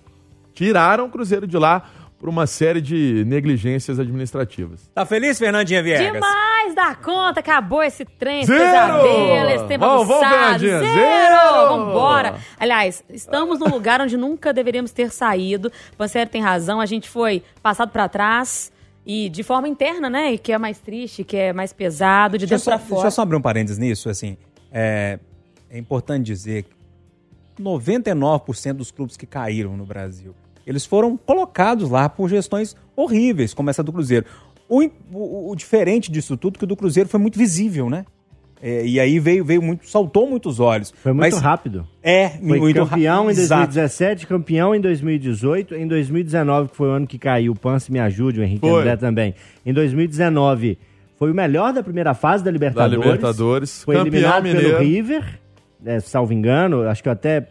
[0.54, 1.82] Tiraram o Cruzeiro de lá
[2.18, 4.88] por uma série de negligências administrativas.
[4.94, 6.14] Tá feliz, Fernandinha Viegas?
[6.14, 6.41] Demais
[6.74, 9.02] da conta, acabou esse trem, esse Zero!
[9.02, 10.06] pesadelo, esse tempo Vamos.
[10.08, 10.94] Fernandinha, Zero!
[10.94, 11.68] zero!
[11.68, 12.34] Vambora!
[12.58, 15.70] Aliás, estamos num lugar onde nunca deveríamos ter saído.
[15.96, 18.72] Pancero tem razão, a gente foi passado pra trás
[19.04, 20.32] e de forma interna, né?
[20.32, 22.94] E que é mais triste, que é mais pesado, de Deixa dentro só, pra deixa
[22.94, 23.06] fora.
[23.06, 24.36] eu só abrir um parênteses nisso, assim.
[24.70, 25.18] É,
[25.70, 30.34] é importante dizer que 99% dos clubes que caíram no Brasil,
[30.66, 34.24] eles foram colocados lá por gestões horríveis, como essa do Cruzeiro.
[34.80, 38.04] O, o- o diferente disso tudo é que o do Cruzeiro foi muito visível, né?
[38.64, 40.94] É, e aí veio, veio muito, saltou muitos olhos.
[41.02, 41.84] Foi muito Mas rápido.
[42.00, 43.62] É, Foi muito campeão em Exato.
[43.66, 47.98] 2017, campeão em 2018, em 2019, que foi o ano que caiu, o Pance me
[47.98, 48.80] ajude, o Henrique Foi.
[48.80, 49.34] André também.
[49.66, 50.78] Em 2019,
[51.18, 53.04] foi o melhor da primeira fase da Da Libertadores.
[53.04, 53.82] Libertadores.
[53.84, 54.76] Foi eliminado mineiro.
[54.76, 55.24] pelo River,
[55.80, 57.48] né, salvo engano, acho que eu até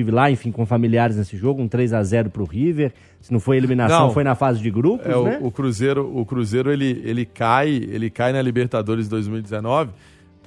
[0.00, 2.92] estive lá, enfim, com familiares nesse jogo, um 3 a 0 pro River.
[3.20, 4.12] Se não foi eliminação, Não.
[4.12, 5.38] foi na fase de grupos, É, o- né?
[5.42, 9.90] o, Cruzeiro, o Cruzeiro ele, ele cai, ele cai na Libertadores 2019.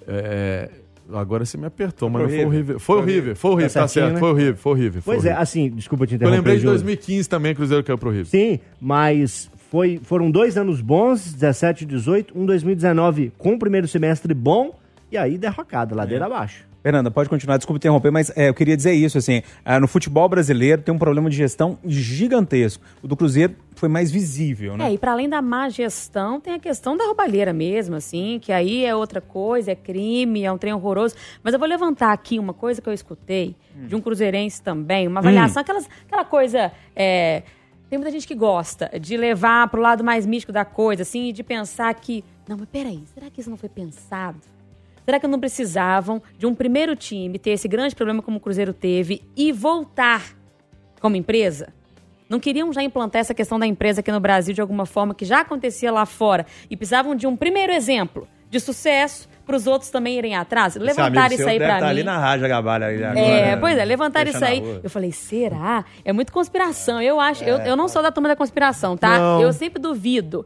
[0.08, 0.70] É,
[1.14, 2.80] agora você me apertou, mas Foi o foi o River.
[2.80, 4.14] Foi o River, foi o River, tá, certo.
[4.14, 4.20] né?
[4.20, 5.02] Foi o River, foi o River.
[5.02, 5.42] foi Pois o é, River.
[5.42, 6.74] assim, desculpa te Eu interromper, lembrei de Júlio.
[6.78, 8.26] 2015 também, o Cruzeiro caiu pro River.
[8.26, 13.88] Sim, mas foi, foram dois anos bons, 17 e 18, um 2019 com o primeiro
[13.88, 14.78] semestre bom,
[15.12, 16.66] e aí derrocada, ladeira abaixo.
[16.84, 20.28] Fernanda, pode continuar, desculpa interromper, mas é, eu queria dizer isso, assim, ah, no futebol
[20.28, 22.84] brasileiro tem um problema de gestão gigantesco.
[23.02, 24.90] O do Cruzeiro foi mais visível, né?
[24.90, 28.52] É, e para além da má gestão, tem a questão da roubalheira mesmo, assim, que
[28.52, 31.16] aí é outra coisa, é crime, é um trem horroroso.
[31.42, 33.56] Mas eu vou levantar aqui uma coisa que eu escutei
[33.88, 36.70] de um cruzeirense também, uma avaliação, aquelas, aquela coisa.
[36.94, 37.44] é,
[37.90, 41.32] tem muita gente que gosta de levar pro lado mais místico da coisa, assim, e
[41.32, 42.26] de pensar que.
[42.48, 44.40] Não, mas peraí, será que isso não foi pensado?
[45.06, 48.74] Será que não precisavam de um primeiro time ter esse grande problema como o Cruzeiro
[48.74, 50.24] teve e voltar
[51.02, 51.74] como empresa?
[52.30, 55.26] Não queriam já implantar essa questão da empresa aqui no Brasil de alguma forma que
[55.26, 59.92] já acontecia lá fora e precisavam de um primeiro exemplo de sucesso para os outros
[59.92, 60.76] também irem atrás?
[60.76, 61.88] Levantar isso aí para mim.
[61.88, 63.20] ali na Rádio Gabalha ali agora.
[63.20, 64.80] É, pois é, levantar isso aí.
[64.82, 65.84] Eu falei, será?
[66.06, 67.02] É muito conspiração.
[67.02, 69.20] Eu acho, eu, eu não sou da turma da conspiração, tá?
[69.20, 69.42] Não.
[69.42, 70.46] Eu sempre duvido.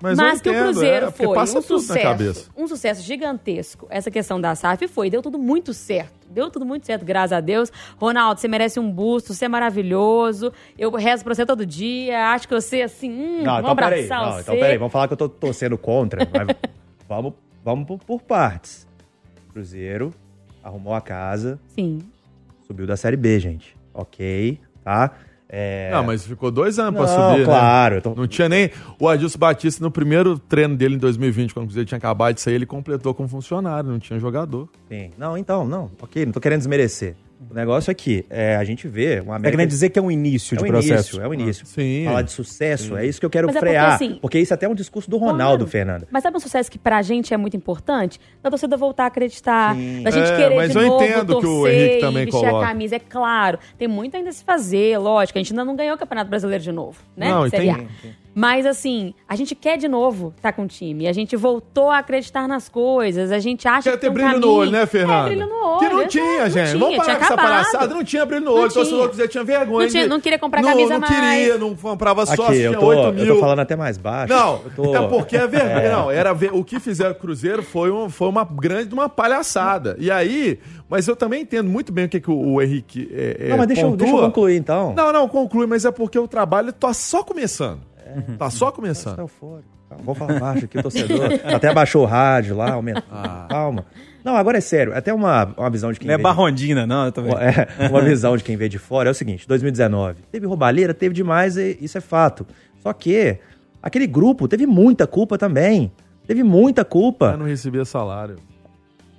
[0.00, 3.86] Mas Mas, que o entendo, Cruzeiro é, foi passa um sucesso, um sucesso gigantesco.
[3.88, 6.12] Essa questão da SAF foi, deu tudo muito certo.
[6.28, 7.72] Deu tudo muito certo, graças a Deus.
[7.96, 10.52] Ronaldo, você merece um busto, você é maravilhoso.
[10.78, 12.28] Eu rezo pra você todo dia.
[12.28, 14.04] Acho que você, assim, hum, Não, vamos então peraí.
[14.04, 14.40] abraçar Não, você.
[14.42, 16.20] então peraí, vamos falar que eu tô torcendo contra.
[17.08, 17.32] vamos
[17.64, 18.86] vamos por, por partes.
[19.52, 20.12] Cruzeiro
[20.62, 22.00] arrumou a casa, Sim.
[22.66, 23.76] subiu da Série B, gente.
[23.94, 25.12] Ok, tá?
[25.48, 25.90] É...
[25.92, 27.98] Não, mas ficou dois anos pra Não, subir, claro, né?
[27.98, 28.70] eu tô- Não tinha nem...
[28.98, 32.40] O Adilson Batista, no primeiro treino dele em 2020, quando o Cruzeiro tinha acabado de
[32.40, 34.68] sair, ele completou como funcionário, não tinha jogador.
[34.88, 35.10] Sim.
[35.16, 35.90] Não, então, não.
[36.02, 37.14] Ok, não tô querendo desmerecer.
[37.50, 40.10] O negócio é que é, a gente vê uma Tá querendo dizer que é um
[40.10, 41.16] início é de o processo.
[41.16, 41.66] início, é o início.
[41.66, 42.04] Sim.
[42.06, 43.92] Falar de sucesso, é isso que eu quero Mas é porque, frear.
[43.94, 45.70] assim, porque isso até é um discurso do Ronaldo, Claro.
[45.70, 46.08] Fernanda.
[46.10, 48.18] Mas sabe um sucesso que pra gente é muito importante?
[48.42, 50.02] Da torcida voltar a acreditar, Sim.
[50.02, 52.24] da gente É, querer mas de eu novo entendo que o torcer Henrique e também
[52.24, 52.64] vestir coloca.
[52.64, 52.96] a camisa.
[52.96, 55.38] É claro, tem muito ainda a se fazer, lógico.
[55.38, 57.28] A gente ainda não ganhou o Campeonato Brasileiro de novo, né?
[57.28, 57.88] Não, Série tem-.
[58.38, 61.08] Mas assim, a gente quer de novo estar com o time.
[61.08, 63.32] A gente voltou a acreditar nas coisas.
[63.32, 64.52] A gente acha Quer que ter tem um brilho no caminho.
[64.52, 65.20] olho, né, Fernanda?
[65.30, 65.78] É, brilho no olho.
[65.78, 66.66] Que não tinha, não gente.
[66.68, 67.94] tinha, Vamos parar com essa palhaçada.
[67.94, 68.60] Não tinha brilho no olho.
[68.60, 69.42] Não O torcedor tinha.
[69.42, 69.86] vergonha.
[69.86, 71.60] Não tinha- de- não queria comprar não, camisa Não queria, mais.
[71.60, 73.34] não comprava sócio, Aqui, eu tô, 8 eu mil.
[73.36, 74.34] tô falando até mais baixo.
[74.34, 75.88] Não, Eu tô- é porque é verdade.
[75.88, 79.08] Não, era ver, o que fizeram com o Cruzeiro foi, um, foi uma grande uma
[79.08, 79.96] palhaçada.
[79.98, 80.58] E aí,
[80.90, 83.56] mas eu também entendo muito bem o que, que o, o Henrique é, é, Não,
[83.56, 84.92] mas deixa, eu- deixa eu concluir então.
[84.94, 87.80] Não, não, conclui, mas é porque o trabalho tá só começando.
[88.38, 89.18] Tá só Tá começando.
[89.18, 89.68] eufórico.
[89.88, 91.28] Calma, Vamos falar baixo aqui, o torcedor.
[91.44, 93.02] Até abaixou o rádio lá, aumentou.
[93.48, 93.86] Calma.
[94.24, 94.92] Não, agora é sério.
[94.96, 97.36] Até uma, uma visão de quem Não é vê de- barrondina, não, eu tô vendo.
[97.38, 101.14] É, uma visão de quem vê de fora é o seguinte: 2019, teve roubalheira, teve
[101.14, 102.44] demais, e isso é fato.
[102.82, 103.38] Só que
[103.80, 105.92] aquele grupo teve muita culpa também.
[106.26, 107.36] Teve muita Eu culpa.
[107.36, 108.34] não recebia salário.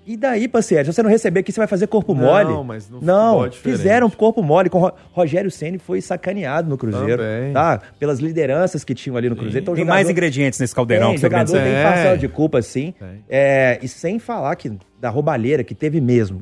[0.09, 2.63] E daí, parceiro, se você não receber aqui, você vai fazer corpo Não, mole?
[2.65, 4.69] mas no não, futebol é fizeram corpo mole.
[4.69, 7.51] Com Ro- Rogério Ceni foi sacaneado no Cruzeiro, Também.
[7.51, 7.81] tá?
[7.99, 9.59] Pelas lideranças que tinham ali no Cruzeiro.
[9.63, 11.63] Então, Tem jogador- mais ingredientes nesse caldeirão tem, que você quer jogador dizer.
[11.65, 11.83] tem É.
[11.83, 12.93] parcela de culpa, sim.
[13.29, 16.41] É, e sem falar que da roubalheira que teve mesmo.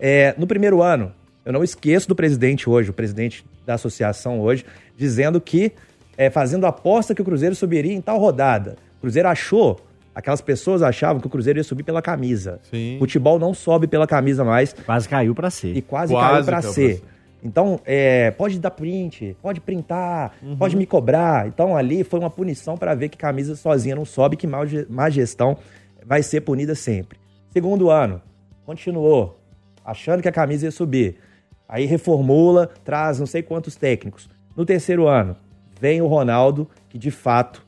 [0.00, 1.12] É, no primeiro ano,
[1.44, 4.64] eu não esqueço do presidente hoje, o presidente da associação hoje,
[4.96, 5.72] dizendo que,
[6.16, 8.76] é, fazendo aposta que o Cruzeiro subiria em tal rodada.
[8.96, 9.78] O Cruzeiro achou,
[10.14, 12.60] aquelas pessoas achavam que o Cruzeiro ia subir pela camisa.
[12.70, 12.96] Sim.
[12.98, 15.76] Futebol não sobe pela camisa mais Quase caiu pra ser.
[15.76, 17.00] e quase, Quase caiu pra caiu ser.
[17.00, 17.14] pra.
[17.46, 20.56] Então, é, pode dar print, pode printar, Uhum.
[20.56, 21.46] pode me cobrar.
[21.46, 25.10] Então, ali foi uma punição para ver que camisa sozinha não sobe, que ge- má
[25.10, 25.56] gestão
[26.06, 27.18] vai ser punida sempre.
[27.50, 28.22] Segundo ano,
[28.64, 29.38] continuou,
[29.84, 31.16] achando que a camisa ia subir.
[31.68, 34.28] Aí reformula, traz não sei quantos técnicos.
[34.56, 35.36] No terceiro ano,
[35.80, 37.63] vem o Ronaldo, que de fato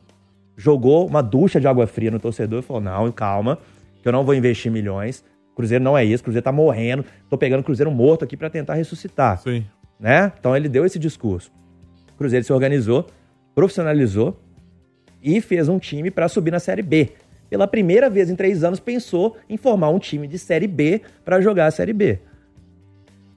[0.57, 3.59] jogou uma ducha de água fria no torcedor e falou: não, calma,
[4.03, 5.25] que eu não vou investir milhões.
[5.55, 7.05] Cruzeiro não é isso, Cruzeiro tá morrendo.
[7.31, 9.39] Tô pegando o Cruzeiro morto aqui para tentar ressuscitar.
[9.39, 9.65] Sim.
[9.99, 10.33] Né?
[10.39, 11.51] Então ele deu esse discurso.
[12.15, 13.07] O Cruzeiro se organizou,
[13.55, 14.39] profissionalizou
[15.23, 17.13] e fez um time para subir na Série B.
[17.49, 21.41] Pela primeira vez em três anos, pensou em formar um time de Série B para
[21.41, 22.19] jogar a Série B.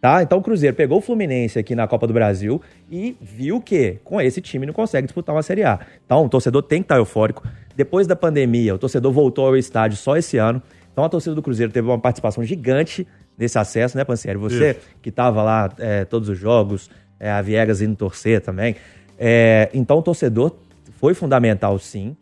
[0.02, 0.24] Tá?
[0.24, 4.22] Então o Cruzeiro pegou o Fluminense aqui na Copa do Brasil e viu que com
[4.22, 5.78] esse time não consegue disputar uma Série A.
[6.06, 7.46] Então o torcedor tem que estar eufórico.
[7.76, 10.62] Depois da pandemia, o torcedor voltou ao estádio só esse ano.
[10.94, 13.06] Então a torcida do Cruzeiro teve uma participação gigante
[13.38, 14.38] nesse acesso, né, Pansieri?
[14.38, 16.90] Você que estava lá é, todos os jogos,
[17.20, 18.78] é, a Viegas indo torcer também.
[19.18, 20.56] É, então o torcedor
[20.98, 22.16] foi fundamental sim,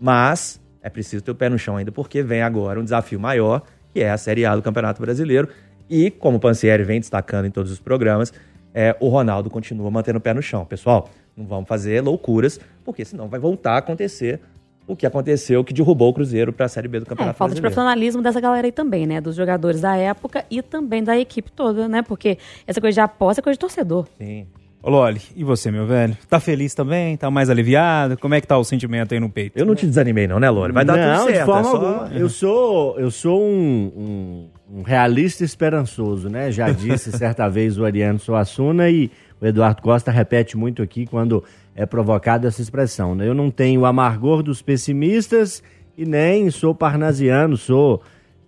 [0.00, 3.62] mas é preciso ter o pé no chão ainda, porque vem agora um desafio maior,
[3.92, 5.48] que é a Série A do Campeonato Brasileiro.
[5.88, 8.32] E, como o Pansieri vem destacando em todos os programas,
[8.72, 10.64] é, o Ronaldo continua mantendo o pé no chão.
[10.64, 14.40] Pessoal, não vamos fazer loucuras, porque senão vai voltar a acontecer
[14.86, 17.54] o que aconteceu, que derrubou o Cruzeiro para a Série B do É, Campeonato falta
[17.54, 19.18] de profissionalismo dessa galera aí também, né?
[19.20, 22.02] Dos jogadores da época e também da equipe toda, né?
[22.02, 24.06] Porque essa coisa de aposta é coisa de torcedor.
[24.18, 24.46] Sim.
[24.82, 26.14] Ô, Loli, e você, meu velho?
[26.28, 27.16] Tá feliz também?
[27.16, 28.18] Tá mais aliviado?
[28.18, 29.58] Como é que tá o sentimento aí no peito?
[29.58, 30.74] Eu não te desanimei não, né, Lore?
[30.74, 31.38] Vai dar não, tudo certo.
[31.40, 32.18] de forma é só- alguma.
[32.18, 36.50] Eu sou, eu sou um, um- um realista esperançoso, né?
[36.50, 39.10] Já disse certa vez o Ariano Suassuna e
[39.40, 41.44] o Eduardo Costa repete muito aqui quando
[41.74, 43.14] é provocada essa expressão.
[43.14, 43.28] Né?
[43.28, 45.62] Eu não tenho o amargor dos pessimistas
[45.96, 48.02] e nem sou parnasiano, sou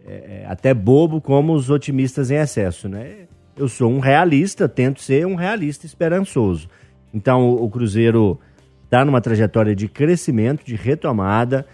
[0.07, 3.27] é, é, até bobo como os otimistas em excesso, né?
[3.57, 6.69] Eu sou um realista, tento ser um realista esperançoso.
[7.12, 8.39] Então o, o Cruzeiro
[8.85, 11.67] está numa trajetória de crescimento, de retomada.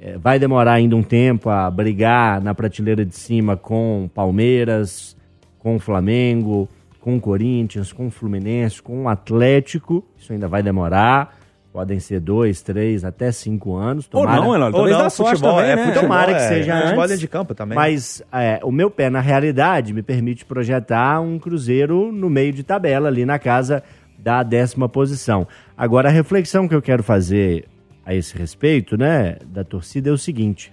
[0.00, 5.14] É, vai demorar ainda um tempo a brigar na prateleira de cima com Palmeiras,
[5.58, 6.66] com Flamengo,
[7.00, 10.02] com Corinthians, com Fluminense, com Atlético.
[10.18, 11.38] Isso ainda vai demorar.
[11.72, 14.06] Podem ser dois, três, até cinco anos.
[14.12, 15.82] Ou Tomara- não, Elon, Ou talvez não, dá sorte futebol, também, é né?
[15.84, 17.20] futebol, Tomara que é, seja futebol antes.
[17.20, 17.76] de campo também.
[17.76, 22.64] Mas é, o meu pé na realidade me permite projetar um Cruzeiro no meio de
[22.64, 23.84] tabela, ali na casa
[24.18, 25.46] da décima posição.
[25.76, 27.66] Agora, a reflexão que eu quero fazer
[28.10, 30.72] a esse respeito, né, da torcida é o seguinte.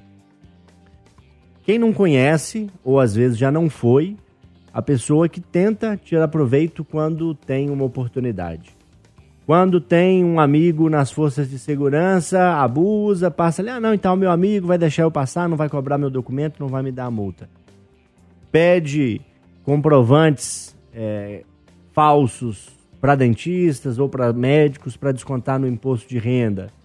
[1.61, 4.17] Quem não conhece, ou às vezes já não foi,
[4.73, 8.75] a pessoa que tenta tirar proveito quando tem uma oportunidade.
[9.45, 14.31] Quando tem um amigo nas forças de segurança, abusa, passa ali, ah, não, então meu
[14.31, 17.11] amigo vai deixar eu passar, não vai cobrar meu documento, não vai me dar a
[17.11, 17.47] multa.
[18.51, 19.21] Pede
[19.63, 21.43] comprovantes é,
[21.93, 22.69] falsos
[22.99, 26.75] para dentistas ou para médicos para descontar no imposto de renda.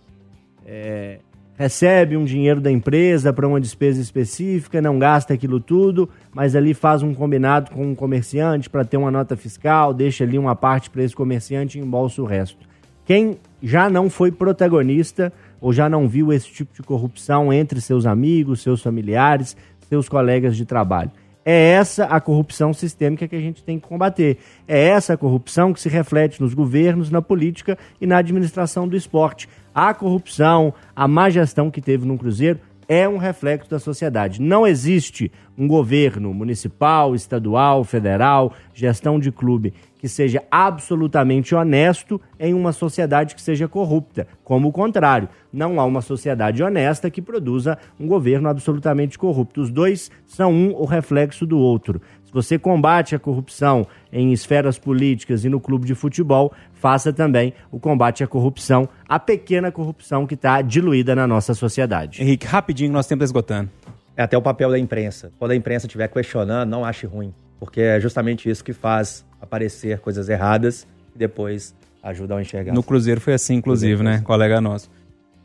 [0.66, 1.18] É,
[1.56, 6.74] recebe um dinheiro da empresa para uma despesa específica, não gasta aquilo tudo, mas ali
[6.74, 10.90] faz um combinado com um comerciante para ter uma nota fiscal, deixa ali uma parte
[10.90, 12.66] para esse comerciante e embolsa o resto.
[13.04, 18.06] Quem já não foi protagonista ou já não viu esse tipo de corrupção entre seus
[18.06, 19.56] amigos, seus familiares,
[19.88, 21.10] seus colegas de trabalho?
[21.44, 24.38] É essa a corrupção sistêmica que a gente tem que combater.
[24.66, 28.96] É essa a corrupção que se reflete nos governos, na política e na administração do
[28.96, 29.48] esporte.
[29.74, 34.40] A corrupção, a má gestão que teve no Cruzeiro é um reflexo da sociedade.
[34.40, 39.72] Não existe um governo municipal, estadual, federal, gestão de clube
[40.02, 44.26] que seja absolutamente honesto em uma sociedade que seja corrupta.
[44.42, 49.60] Como o contrário, não há uma sociedade honesta que produza um governo absolutamente corrupto.
[49.60, 52.02] Os dois são um o reflexo do outro.
[52.24, 57.54] Se você combate a corrupção em esferas políticas e no clube de futebol, faça também
[57.70, 62.20] o combate à corrupção, a pequena corrupção que está diluída na nossa sociedade.
[62.20, 63.70] Henrique, rapidinho, nosso tempo esgotando.
[64.16, 65.32] É até o papel da imprensa.
[65.38, 67.32] Quando a imprensa estiver questionando, não ache ruim.
[67.60, 69.24] Porque é justamente isso que faz
[69.56, 72.72] aparecer coisas erradas e depois ajuda a enxergar.
[72.72, 74.22] No Cruzeiro foi assim, inclusive, né?
[74.24, 74.90] Colega nosso.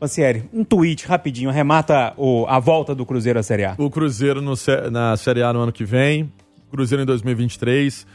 [0.00, 3.74] Pancieri, um tweet rapidinho, arremata o- a volta do Cruzeiro à Série A.
[3.76, 4.54] O Cruzeiro no
[4.90, 6.32] na Série A no ano que vem,
[6.70, 8.06] Cruzeiro em 2023.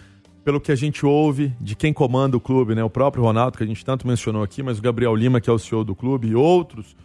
[0.44, 2.84] Pelo que a gente ouve de quem comanda o clube, né?
[2.84, 5.54] O próprio Ronaldo, que a gente tanto mencionou aqui, mas o Gabriel Lima, que é
[5.54, 6.98] o CEO do clube, e outros.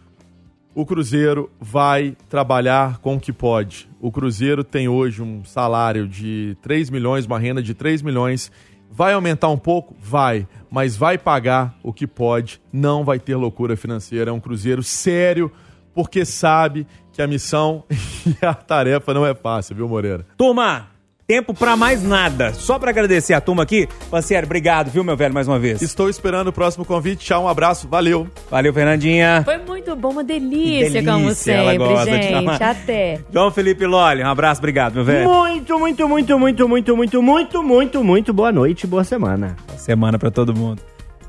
[0.75, 3.89] O Cruzeiro vai trabalhar com o que pode.
[4.01, 8.51] O Cruzeiro tem hoje um salário de 3 milhões, uma renda de 3 milhões.
[8.89, 9.95] Vai aumentar um pouco?
[9.99, 10.47] Vai.
[10.69, 12.61] Mas vai pagar o que pode.
[12.71, 14.31] Não vai ter loucura financeira.
[14.31, 15.51] É um Cruzeiro sério,
[15.93, 17.83] porque sabe que a missão
[18.25, 20.25] e a tarefa não é fácil, viu, Moreira?
[20.37, 20.87] Turma,
[21.29, 22.51] tempo pra mais nada.
[22.55, 23.87] Só pra agradecer a turma aqui.
[24.09, 25.79] Pancieri, obrigado, viu, meu velho, mais uma vez.
[25.79, 27.23] Estou esperando o próximo convite.
[27.23, 27.87] Tchau, um abraço.
[27.87, 28.27] Valeu.
[28.49, 29.43] Valeu, Fernandinha.
[29.45, 32.63] Foi muito bom, uma delícia, como delícia, ela sempre, gente.
[32.63, 33.19] Até.
[33.31, 35.29] João Felipe Lolli, um abraço, obrigado, meu velho.
[35.29, 39.55] Muito, muito, muito, muito, muito, muito, muito, muito, muito boa noite, boa semana.
[39.77, 40.81] Semana pra todo mundo.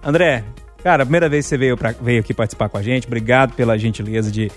[0.03, 0.44] André,
[0.82, 3.07] cara, primeira vez que você veio, pra, veio aqui participar com a gente.
[3.07, 4.51] Obrigado pela gentileza de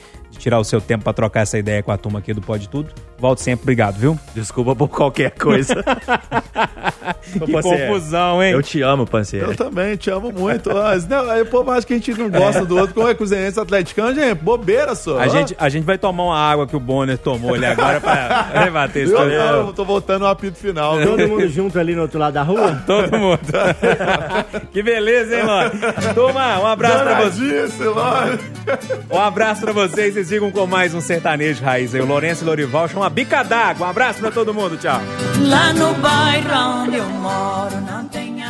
[0.44, 2.94] tirar o seu tempo pra trocar essa ideia com a turma aqui do Pode Tudo.
[3.18, 4.20] Volte sempre, obrigado, viu?
[4.36, 5.74] Desculpa por qualquer coisa.
[7.34, 8.52] Que confusão, hein?
[8.52, 9.52] Eu te amo, Panceiro.
[9.52, 10.74] Eu também te amo muito.
[10.74, 12.94] Mas, não, aí, pô, mas acho que a gente não gosta do outro.
[12.94, 14.36] Como é cruzeirense atleticano, gente?
[14.36, 15.20] Bobeira só.
[15.20, 18.50] A gente, a gente vai tomar uma água que o Bonner tomou ali agora pra
[18.64, 21.02] rebater esse Eu, eu tô voltando ao apito final.
[21.02, 22.84] Todo mundo junto ali no outro lado da rua?
[22.86, 23.40] Todo mundo.
[24.72, 25.70] que beleza, hein, Ló?
[26.14, 27.74] Turma, um abraço pra vocês.
[29.10, 30.16] Um abraço pra vocês.
[30.34, 32.02] Sigam com mais um sertanejo raiz aí.
[32.02, 33.86] O Lourenço Lorival chama Bica d'Água.
[33.86, 35.00] Um abraço pra todo mundo, tchau.
[35.48, 38.42] Lá no bairro onde eu moro não tem